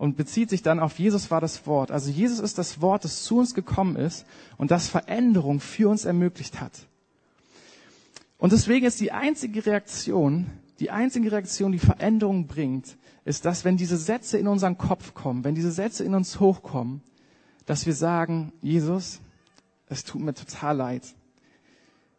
und 0.01 0.17
bezieht 0.17 0.49
sich 0.49 0.63
dann 0.63 0.81
auf 0.81 0.99
Jesus 0.99 1.31
war 1.31 1.43
das 1.43 1.67
Wort. 1.67 1.91
Also 1.91 2.11
Jesus 2.11 2.39
ist 2.39 2.57
das 2.57 2.81
Wort, 2.81 3.05
das 3.05 3.23
zu 3.23 3.37
uns 3.37 3.53
gekommen 3.53 3.97
ist 3.97 4.25
und 4.57 4.71
das 4.71 4.89
Veränderung 4.89 5.61
für 5.61 5.91
uns 5.91 6.07
ermöglicht 6.07 6.59
hat. 6.59 6.73
Und 8.39 8.53
deswegen 8.53 8.87
ist 8.87 8.99
die 9.01 9.13
einzige 9.13 9.67
Reaktion, 9.67 10.47
die 10.79 10.91
einzige 10.91 11.31
Reaktion, 11.31 11.71
die 11.71 11.79
Veränderung 11.79 12.47
bringt, 12.47 12.97
ist, 13.27 13.45
dass 13.45 13.67
wenn 13.67 13.77
diese 13.77 13.99
Sätze 13.99 14.39
in 14.39 14.49
unseren 14.49 14.79
Kopf 14.79 15.13
kommen, 15.13 15.45
wenn 15.45 15.55
diese 15.55 15.71
Sätze 15.71 16.03
in 16.03 16.15
uns 16.15 16.41
hochkommen, 16.41 17.03
dass 17.67 17.85
wir 17.85 17.93
sagen, 17.93 18.55
Jesus, 18.63 19.21
es 19.87 20.05
tut 20.05 20.23
mir 20.23 20.33
total 20.33 20.79
leid. 20.79 21.15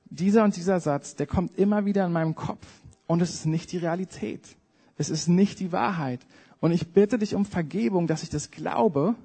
Dieser 0.06 0.44
und 0.44 0.56
dieser 0.56 0.80
Satz, 0.80 1.16
der 1.16 1.26
kommt 1.26 1.58
immer 1.58 1.84
wieder 1.86 2.06
in 2.06 2.12
meinem 2.12 2.36
Kopf 2.36 2.68
und 3.08 3.24
es 3.24 3.34
ist 3.34 3.48
nicht 3.48 3.72
die 3.72 3.78
Realität. 3.78 4.56
Es 4.98 5.10
ist 5.10 5.28
nicht 5.28 5.60
die 5.60 5.72
Wahrheit. 5.72 6.20
Und 6.62 6.72
ich 6.72 6.94
bitte 6.94 7.18
dich 7.18 7.36
um 7.36 7.44
Vergebung, 7.44 8.08
dass 8.08 8.24
ich 8.24 8.30
das 8.30 8.52
glaube, 8.52 9.16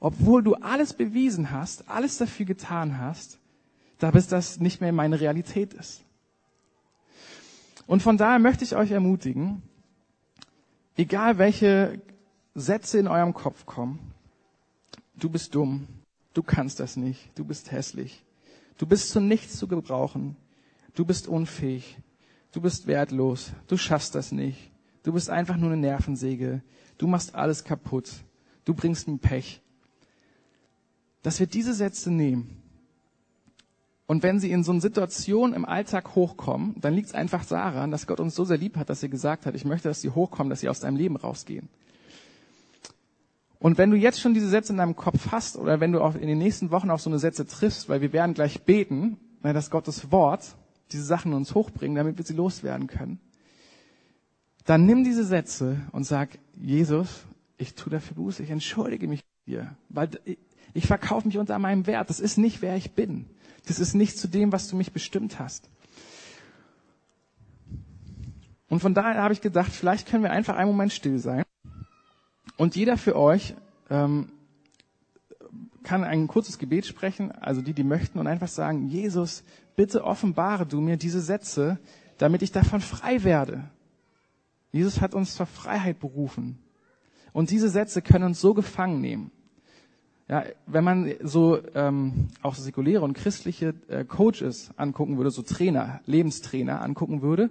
obwohl 0.00 0.42
du 0.42 0.54
alles 0.54 0.94
bewiesen 0.94 1.50
hast, 1.50 1.88
alles 1.88 2.18
dafür 2.18 2.46
getan 2.46 2.98
hast, 2.98 3.38
da 3.98 4.10
bis 4.10 4.26
das 4.28 4.58
nicht 4.58 4.80
mehr 4.80 4.92
meine 4.92 5.20
Realität 5.20 5.74
ist. 5.74 6.02
Und 7.86 8.02
von 8.02 8.16
daher 8.16 8.38
möchte 8.38 8.64
ich 8.64 8.74
euch 8.74 8.90
ermutigen, 8.90 9.62
egal 10.96 11.38
welche 11.38 12.00
Sätze 12.54 12.98
in 12.98 13.08
eurem 13.08 13.34
Kopf 13.34 13.66
kommen, 13.66 13.98
du 15.14 15.28
bist 15.28 15.54
dumm, 15.54 15.86
du 16.32 16.42
kannst 16.42 16.80
das 16.80 16.96
nicht, 16.96 17.30
du 17.38 17.44
bist 17.44 17.70
hässlich, 17.72 18.24
du 18.78 18.86
bist 18.86 19.10
zu 19.10 19.20
nichts 19.20 19.58
zu 19.58 19.68
gebrauchen, 19.68 20.36
du 20.94 21.04
bist 21.04 21.28
unfähig, 21.28 21.98
du 22.52 22.60
bist 22.60 22.86
wertlos, 22.86 23.52
du 23.68 23.76
schaffst 23.76 24.14
das 24.14 24.32
nicht, 24.32 24.70
du 25.02 25.12
bist 25.12 25.30
einfach 25.30 25.56
nur 25.56 25.70
eine 25.70 25.80
Nervensäge, 25.80 26.62
du 26.98 27.06
machst 27.06 27.34
alles 27.34 27.64
kaputt, 27.64 28.10
du 28.64 28.74
bringst 28.74 29.08
mir 29.08 29.18
Pech. 29.18 29.60
Dass 31.22 31.40
wir 31.40 31.46
diese 31.46 31.74
Sätze 31.74 32.10
nehmen 32.10 32.62
und 34.06 34.22
wenn 34.22 34.38
sie 34.38 34.52
in 34.52 34.62
so 34.62 34.70
einer 34.70 34.80
Situation 34.80 35.52
im 35.52 35.64
Alltag 35.64 36.14
hochkommen, 36.14 36.76
dann 36.80 36.94
liegt 36.94 37.08
es 37.08 37.14
einfach 37.14 37.44
daran, 37.44 37.90
dass 37.90 38.06
Gott 38.06 38.20
uns 38.20 38.36
so 38.36 38.44
sehr 38.44 38.56
lieb 38.56 38.76
hat, 38.76 38.88
dass 38.88 39.02
er 39.02 39.08
gesagt 39.08 39.46
hat, 39.46 39.54
ich 39.56 39.64
möchte, 39.64 39.88
dass 39.88 40.00
sie 40.00 40.10
hochkommen, 40.10 40.48
dass 40.48 40.60
sie 40.60 40.68
aus 40.68 40.80
deinem 40.80 40.96
Leben 40.96 41.16
rausgehen. 41.16 41.68
Und 43.58 43.78
wenn 43.78 43.90
du 43.90 43.96
jetzt 43.96 44.20
schon 44.20 44.34
diese 44.34 44.48
Sätze 44.48 44.72
in 44.72 44.78
deinem 44.78 44.94
Kopf 44.94 45.32
hast 45.32 45.56
oder 45.56 45.80
wenn 45.80 45.90
du 45.90 46.00
auch 46.00 46.14
in 46.14 46.28
den 46.28 46.38
nächsten 46.38 46.70
Wochen 46.70 46.90
auf 46.90 47.00
so 47.00 47.10
eine 47.10 47.18
Sätze 47.18 47.46
triffst, 47.46 47.88
weil 47.88 48.00
wir 48.00 48.12
werden 48.12 48.34
gleich 48.34 48.62
beten, 48.62 49.16
dass 49.42 49.70
Gottes 49.70 50.12
Wort 50.12 50.56
diese 50.92 51.04
Sachen 51.04 51.32
uns 51.32 51.54
hochbringen, 51.54 51.96
damit 51.96 52.16
wir 52.18 52.24
sie 52.24 52.34
loswerden 52.34 52.86
können, 52.86 53.18
dann 54.66 54.84
nimm 54.84 55.04
diese 55.04 55.24
Sätze 55.24 55.80
und 55.92 56.04
sag, 56.04 56.38
Jesus, 56.60 57.24
ich 57.56 57.74
tue 57.74 57.90
dafür 57.90 58.16
Buße, 58.16 58.42
ich 58.42 58.50
entschuldige 58.50 59.08
mich 59.08 59.24
dir, 59.46 59.74
weil 59.88 60.10
ich 60.74 60.86
verkaufe 60.86 61.26
mich 61.26 61.38
unter 61.38 61.58
meinem 61.58 61.86
Wert. 61.86 62.10
Das 62.10 62.20
ist 62.20 62.36
nicht, 62.36 62.60
wer 62.60 62.76
ich 62.76 62.92
bin. 62.92 63.26
Das 63.66 63.78
ist 63.78 63.94
nicht 63.94 64.18
zu 64.18 64.28
dem, 64.28 64.52
was 64.52 64.68
du 64.68 64.76
mich 64.76 64.92
bestimmt 64.92 65.38
hast. 65.38 65.70
Und 68.68 68.80
von 68.80 68.94
daher 68.94 69.22
habe 69.22 69.32
ich 69.32 69.40
gedacht, 69.40 69.72
vielleicht 69.72 70.08
können 70.08 70.24
wir 70.24 70.32
einfach 70.32 70.56
einen 70.56 70.70
Moment 70.70 70.92
still 70.92 71.18
sein. 71.18 71.44
Und 72.56 72.74
jeder 72.74 72.96
für 72.96 73.16
euch 73.16 73.54
ähm, 73.88 74.32
kann 75.84 76.02
ein 76.02 76.26
kurzes 76.26 76.58
Gebet 76.58 76.86
sprechen, 76.86 77.30
also 77.30 77.62
die, 77.62 77.72
die 77.72 77.84
möchten, 77.84 78.18
und 78.18 78.26
einfach 78.26 78.48
sagen, 78.48 78.88
Jesus, 78.88 79.44
bitte 79.76 80.04
offenbare 80.04 80.66
du 80.66 80.80
mir 80.80 80.96
diese 80.96 81.20
Sätze, 81.20 81.78
damit 82.18 82.42
ich 82.42 82.50
davon 82.50 82.80
frei 82.80 83.22
werde. 83.22 83.70
Jesus 84.76 85.00
hat 85.00 85.14
uns 85.14 85.34
zur 85.34 85.46
Freiheit 85.46 85.98
berufen. 86.00 86.58
Und 87.32 87.50
diese 87.50 87.68
Sätze 87.68 88.02
können 88.02 88.24
uns 88.24 88.40
so 88.40 88.54
gefangen 88.54 89.00
nehmen. 89.00 89.30
Ja, 90.28 90.44
wenn 90.66 90.82
man 90.82 91.14
so 91.22 91.58
ähm, 91.74 92.28
auch 92.42 92.56
säkuläre 92.56 93.04
und 93.04 93.12
christliche 93.12 93.74
äh, 93.88 94.04
Coaches 94.04 94.70
angucken 94.76 95.18
würde, 95.18 95.30
so 95.30 95.42
Trainer, 95.42 96.00
Lebenstrainer 96.04 96.82
angucken 96.82 97.22
würde, 97.22 97.50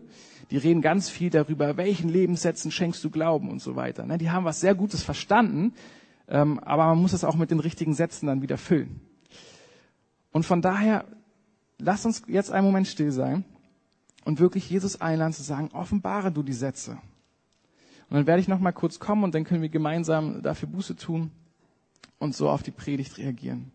die 0.52 0.58
reden 0.58 0.82
ganz 0.82 1.10
viel 1.10 1.30
darüber, 1.30 1.78
welchen 1.78 2.10
Lebenssätzen 2.10 2.72
schenkst 2.72 3.02
du 3.04 3.10
Glauben 3.10 3.50
und 3.50 3.62
so 3.62 3.78
weiter. 3.78 4.06
Ne? 4.06 4.18
Die 4.18 4.30
haben 4.30 4.44
was 4.44 4.60
sehr 4.60 4.76
Gutes 4.76 5.04
verstanden, 5.04 5.74
ähm, 6.28 6.60
aber 6.60 6.88
man 6.88 7.02
muss 7.02 7.14
es 7.14 7.24
auch 7.24 7.36
mit 7.36 7.50
den 7.50 7.62
richtigen 7.62 7.94
Sätzen 7.94 8.28
dann 8.28 8.42
wieder 8.42 8.58
füllen. 8.58 9.00
Und 10.34 10.46
von 10.46 10.62
daher, 10.62 11.06
lass 11.80 12.06
uns 12.06 12.24
jetzt 12.28 12.52
einen 12.52 12.68
Moment 12.68 12.88
still 12.88 13.12
sein 13.12 13.46
und 14.26 14.42
wirklich 14.42 14.70
Jesus 14.70 15.00
einladen 15.00 15.32
zu 15.32 15.44
sagen, 15.44 15.70
offenbare 15.72 16.32
du 16.32 16.44
die 16.44 16.54
Sätze. 16.54 16.98
Und 18.10 18.18
dann 18.18 18.28
werde 18.28 18.42
ich 18.42 18.48
noch 18.48 18.60
mal 18.60 18.72
kurz 18.72 19.00
kommen 19.00 19.24
und 19.24 19.34
dann 19.34 19.44
können 19.44 19.62
wir 19.62 19.70
gemeinsam 19.70 20.42
dafür 20.42 20.70
Buße 20.70 20.96
tun 20.96 21.32
und 22.20 22.36
so 22.36 22.50
auf 22.50 22.64
die 22.64 22.72
Predigt 22.72 23.18
reagieren. 23.18 23.72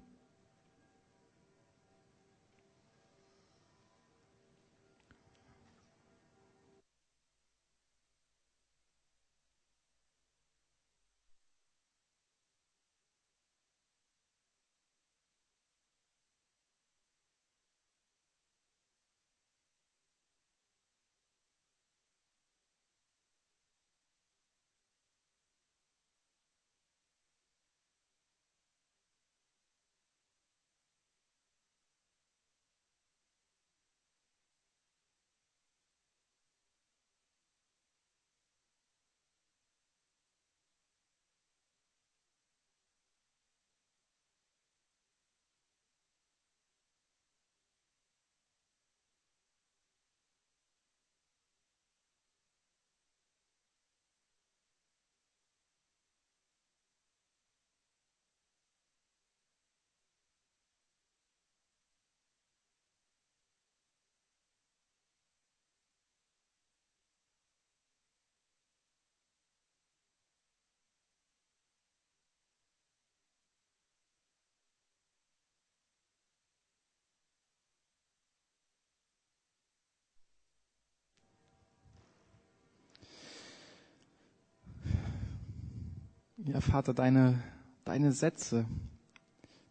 Ja, 86.52 86.60
Vater, 86.60 86.94
deine, 86.94 87.40
deine 87.84 88.10
Sätze, 88.10 88.66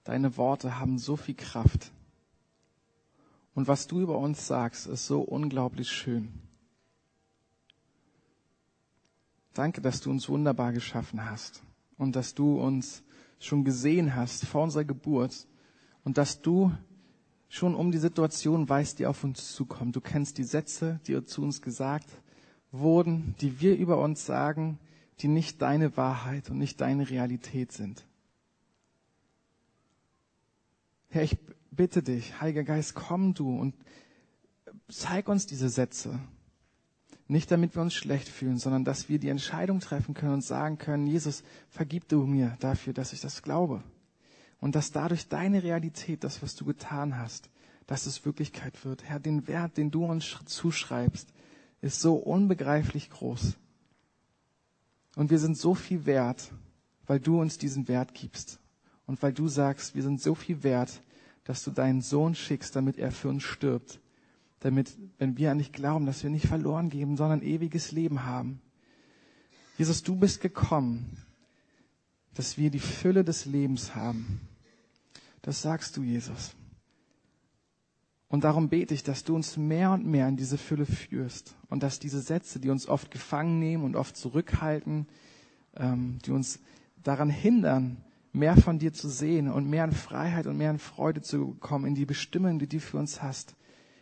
deine 0.05 0.37
Worte 0.37 0.79
haben 0.79 0.97
so 0.97 1.17
viel 1.17 1.35
Kraft. 1.35 1.91
Und 3.53 3.67
was 3.67 3.87
du 3.87 3.99
über 3.99 4.17
uns 4.17 4.47
sagst, 4.47 4.87
ist 4.87 5.05
so 5.05 5.19
unglaublich 5.19 5.91
schön. 5.91 6.31
Danke, 9.53 9.81
dass 9.81 9.99
du 9.99 10.09
uns 10.09 10.29
wunderbar 10.29 10.71
geschaffen 10.71 11.29
hast 11.29 11.63
und 11.97 12.15
dass 12.15 12.33
du 12.33 12.61
uns 12.61 13.03
schon 13.39 13.65
gesehen 13.65 14.15
hast 14.15 14.45
vor 14.45 14.63
unserer 14.63 14.85
Geburt 14.85 15.47
und 16.05 16.17
dass 16.17 16.41
du 16.41 16.71
schon 17.49 17.75
um 17.75 17.91
die 17.91 17.97
Situation 17.97 18.69
weißt, 18.69 18.99
die 18.99 19.05
auf 19.05 19.25
uns 19.25 19.51
zukommt. 19.51 19.97
Du 19.97 20.01
kennst 20.01 20.37
die 20.37 20.45
Sätze, 20.45 21.01
die 21.07 21.21
zu 21.25 21.41
uns 21.41 21.61
gesagt 21.61 22.09
wurden, 22.71 23.35
die 23.41 23.59
wir 23.59 23.75
über 23.75 23.97
uns 23.97 24.25
sagen, 24.25 24.79
die 25.21 25.27
nicht 25.27 25.61
deine 25.61 25.97
Wahrheit 25.97 26.49
und 26.49 26.57
nicht 26.57 26.79
deine 26.81 27.09
Realität 27.09 27.71
sind. 27.71 28.05
Herr, 31.09 31.23
ich 31.23 31.37
bitte 31.71 32.03
dich, 32.03 32.39
Heiliger 32.39 32.63
Geist, 32.63 32.93
komm 32.93 33.33
du 33.33 33.57
und 33.57 33.75
zeig 34.87 35.27
uns 35.27 35.45
diese 35.45 35.69
Sätze. 35.69 36.19
Nicht 37.27 37.51
damit 37.51 37.75
wir 37.75 37.81
uns 37.81 37.93
schlecht 37.93 38.27
fühlen, 38.27 38.57
sondern 38.57 38.85
dass 38.85 39.07
wir 39.07 39.19
die 39.19 39.29
Entscheidung 39.29 39.79
treffen 39.79 40.13
können 40.13 40.33
und 40.33 40.43
sagen 40.43 40.77
können, 40.77 41.05
Jesus, 41.05 41.43
vergib 41.69 42.07
du 42.07 42.25
mir 42.25 42.57
dafür, 42.59 42.93
dass 42.93 43.13
ich 43.13 43.21
das 43.21 43.43
glaube. 43.43 43.83
Und 44.59 44.75
dass 44.75 44.91
dadurch 44.91 45.27
deine 45.27 45.63
Realität, 45.63 46.23
das, 46.23 46.41
was 46.41 46.55
du 46.55 46.65
getan 46.65 47.17
hast, 47.17 47.49
dass 47.87 48.05
es 48.07 48.25
Wirklichkeit 48.25 48.83
wird. 48.83 49.03
Herr, 49.03 49.19
den 49.19 49.47
Wert, 49.47 49.77
den 49.77 49.89
du 49.89 50.05
uns 50.05 50.37
zuschreibst, 50.45 51.31
ist 51.81 52.01
so 52.01 52.15
unbegreiflich 52.15 53.09
groß. 53.09 53.57
Und 55.15 55.29
wir 55.29 55.39
sind 55.39 55.57
so 55.57 55.75
viel 55.75 56.05
wert, 56.05 56.51
weil 57.07 57.19
du 57.19 57.39
uns 57.39 57.57
diesen 57.57 57.87
Wert 57.87 58.13
gibst. 58.13 58.59
Und 59.05 59.21
weil 59.21 59.33
du 59.33 59.47
sagst, 59.47 59.95
wir 59.95 60.03
sind 60.03 60.21
so 60.21 60.35
viel 60.35 60.63
wert, 60.63 61.01
dass 61.43 61.63
du 61.63 61.71
deinen 61.71 62.01
Sohn 62.01 62.35
schickst, 62.35 62.75
damit 62.75 62.97
er 62.97 63.11
für 63.11 63.29
uns 63.29 63.43
stirbt 63.43 63.99
damit, 64.59 64.97
wenn 65.17 65.37
wir 65.37 65.51
an 65.51 65.57
dich 65.57 65.71
glauben, 65.71 66.05
dass 66.05 66.23
wir 66.23 66.29
nicht 66.29 66.47
verloren 66.47 66.89
geben, 66.89 67.17
sondern 67.17 67.41
ewiges 67.41 67.91
Leben 67.91 68.25
haben. 68.25 68.61
Jesus, 69.77 70.03
du 70.03 70.15
bist 70.15 70.41
gekommen, 70.41 71.17
dass 72.33 72.57
wir 72.57 72.69
die 72.69 72.79
Fülle 72.79 73.23
des 73.23 73.45
Lebens 73.45 73.95
haben. 73.95 74.41
Das 75.41 75.61
sagst 75.61 75.95
du, 75.95 76.03
Jesus. 76.03 76.55
Und 78.29 78.43
darum 78.43 78.69
bete 78.69 78.93
ich, 78.93 79.03
dass 79.03 79.23
du 79.23 79.35
uns 79.35 79.57
mehr 79.57 79.91
und 79.91 80.05
mehr 80.05 80.27
in 80.27 80.37
diese 80.37 80.57
Fülle 80.57 80.85
führst 80.85 81.55
und 81.69 81.81
dass 81.81 81.99
diese 81.99 82.21
Sätze, 82.21 82.59
die 82.59 82.69
uns 82.69 82.87
oft 82.87 83.09
gefangen 83.11 83.59
nehmen 83.59 83.83
und 83.83 83.95
oft 83.95 84.15
zurückhalten, 84.15 85.07
ähm, 85.75 86.19
die 86.25 86.31
uns 86.31 86.59
daran 87.03 87.29
hindern, 87.29 87.97
mehr 88.31 88.55
von 88.55 88.77
dir 88.77 88.93
zu 88.93 89.09
sehen 89.09 89.49
und 89.49 89.67
mehr 89.67 89.83
in 89.83 89.91
Freiheit 89.91 90.45
und 90.45 90.57
mehr 90.57 90.69
in 90.69 90.77
Freude 90.77 91.21
zu 91.21 91.55
kommen, 91.59 91.85
in 91.85 91.95
die 91.95 92.05
Bestimmung, 92.05 92.59
die 92.59 92.67
du 92.67 92.79
für 92.79 92.97
uns 92.97 93.23
hast, 93.23 93.55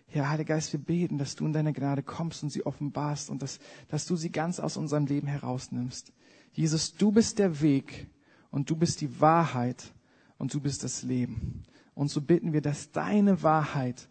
Herr 0.10 0.30
Heiliger 0.30 0.56
Geist, 0.56 0.72
wir 0.72 0.80
beten, 0.80 1.18
dass 1.18 1.36
du 1.36 1.46
in 1.46 1.52
deine 1.52 1.74
Gnade 1.74 2.02
kommst 2.02 2.42
und 2.42 2.50
sie 2.50 2.66
offenbarst 2.66 3.30
und 3.30 3.42
dass, 3.42 3.60
dass 3.90 4.06
du 4.06 4.16
sie 4.16 4.32
ganz 4.32 4.60
aus 4.60 4.78
unserem 4.78 5.06
Leben 5.06 5.28
herausnimmst. 5.28 6.14
Jesus, 6.54 6.96
du 6.96 7.12
bist 7.12 7.40
der 7.40 7.62
Weg 7.62 8.08
und 8.50 8.70
du 8.70 8.78
bist 8.78 9.02
die 9.02 9.20
Wahrheit 9.20 9.94
und 10.38 10.54
du 10.54 10.62
bist 10.62 10.86
das 10.86 11.04
Leben. 11.04 11.64
Und 11.94 12.10
so 12.10 12.22
bitten 12.22 12.54
wir, 12.54 12.62
dass 12.62 12.92
deine 12.92 13.44
Wahrheit 13.44 14.08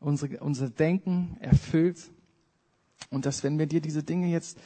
unsere, 0.00 0.40
unser 0.40 0.70
Denken 0.70 1.36
erfüllt 1.40 2.10
und 3.10 3.26
dass 3.26 3.42
wenn 3.42 3.58
wir 3.58 3.66
dir 3.66 3.80
diese 3.80 4.02
Dinge 4.02 4.28
jetzt, 4.28 4.58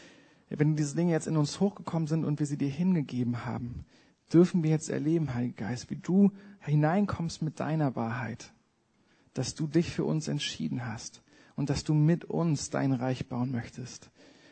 wenn 0.49 0.77
diese 0.77 0.95
Dinge 0.95 1.13
jetzt 1.13 1.27
in 1.27 1.37
uns 1.37 1.61
hochgekommen 1.61 2.07
sind 2.07 2.25
und 2.25 2.39
wir 2.39 2.47
sie 2.47 2.59
dir 2.59 2.69
hingegeben 2.69 3.45
haben, 3.45 3.85
dürfen 4.33 4.63
wir 4.63 4.71
jetzt 4.71 4.89
erleben, 4.89 5.35
Heiliger 5.35 5.67
Geist, 5.69 5.91
wie 5.91 5.97
du 5.97 6.33
hineinkommst 6.61 7.43
mit 7.43 7.61
deiner 7.61 7.97
Wahrheit 7.97 8.53
dass 9.35 9.55
du 9.55 9.67
dich 9.67 9.91
für 9.91 10.05
uns 10.05 10.29
entschieden 10.29 10.87
hast 10.87 11.23
und 11.57 11.71
dass 11.71 11.85
du 11.85 11.95
mit 11.95 12.25
uns 12.25 12.71
dein 12.71 12.93
Reich 12.93 13.29
bauen 13.29 13.51
möchtest. 13.51 14.11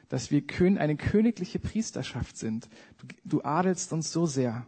Dass 0.09 0.31
wir 0.31 0.43
eine 0.79 0.97
königliche 0.97 1.59
Priesterschaft 1.59 2.37
sind. 2.37 2.69
Du, 2.99 3.07
du 3.25 3.43
adelst 3.43 3.93
uns 3.93 4.11
so 4.11 4.27
sehr. 4.27 4.67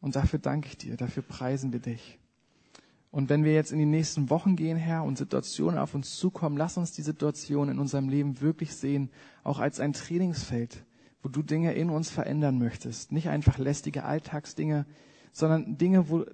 Und 0.00 0.16
dafür 0.16 0.38
danke 0.38 0.68
ich 0.68 0.78
dir, 0.78 0.96
dafür 0.96 1.22
preisen 1.22 1.72
wir 1.72 1.80
dich. 1.80 2.18
Und 3.10 3.28
wenn 3.28 3.42
wir 3.44 3.52
jetzt 3.52 3.72
in 3.72 3.78
die 3.78 3.86
nächsten 3.86 4.30
Wochen 4.30 4.54
gehen, 4.54 4.76
Herr, 4.76 5.02
und 5.02 5.18
Situationen 5.18 5.78
auf 5.78 5.94
uns 5.94 6.16
zukommen, 6.16 6.56
lass 6.56 6.76
uns 6.76 6.92
die 6.92 7.02
Situation 7.02 7.68
in 7.68 7.78
unserem 7.78 8.08
Leben 8.08 8.40
wirklich 8.40 8.74
sehen, 8.74 9.10
auch 9.42 9.58
als 9.58 9.80
ein 9.80 9.92
Trainingsfeld, 9.92 10.84
wo 11.22 11.28
du 11.28 11.42
Dinge 11.42 11.72
in 11.72 11.90
uns 11.90 12.10
verändern 12.10 12.58
möchtest. 12.58 13.10
Nicht 13.10 13.28
einfach 13.28 13.58
lästige 13.58 14.04
Alltagsdinge, 14.04 14.86
sondern 15.32 15.76
Dinge, 15.76 16.08
wo 16.08 16.24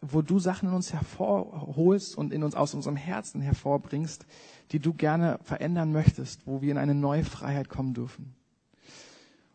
wo 0.00 0.22
du 0.22 0.38
Sachen 0.38 0.68
in 0.68 0.74
uns 0.74 0.92
hervorholst 0.92 2.16
und 2.16 2.32
in 2.32 2.42
uns 2.42 2.54
aus 2.54 2.74
unserem 2.74 2.96
Herzen 2.96 3.40
hervorbringst, 3.40 4.26
die 4.72 4.78
du 4.78 4.92
gerne 4.92 5.38
verändern 5.42 5.92
möchtest, 5.92 6.46
wo 6.46 6.60
wir 6.60 6.70
in 6.70 6.78
eine 6.78 6.94
neue 6.94 7.24
Freiheit 7.24 7.68
kommen 7.68 7.94
dürfen. 7.94 8.34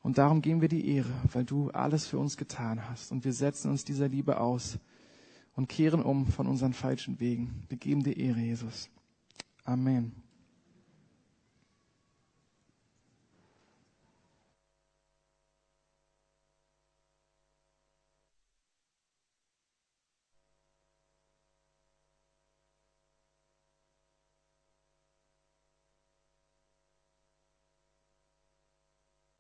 Und 0.01 0.17
darum 0.17 0.41
geben 0.41 0.61
wir 0.61 0.67
die 0.67 0.95
Ehre, 0.95 1.11
weil 1.31 1.45
du 1.45 1.69
alles 1.69 2.07
für 2.07 2.17
uns 2.17 2.37
getan 2.37 2.89
hast. 2.89 3.11
Und 3.11 3.23
wir 3.23 3.33
setzen 3.33 3.69
uns 3.69 3.85
dieser 3.85 4.07
Liebe 4.07 4.39
aus 4.39 4.79
und 5.55 5.67
kehren 5.67 6.01
um 6.01 6.27
von 6.27 6.47
unseren 6.47 6.73
falschen 6.73 7.19
Wegen. 7.19 7.63
Wir 7.69 7.77
geben 7.77 8.03
dir 8.03 8.17
Ehre, 8.17 8.39
Jesus. 8.39 8.89
Amen. 9.63 10.13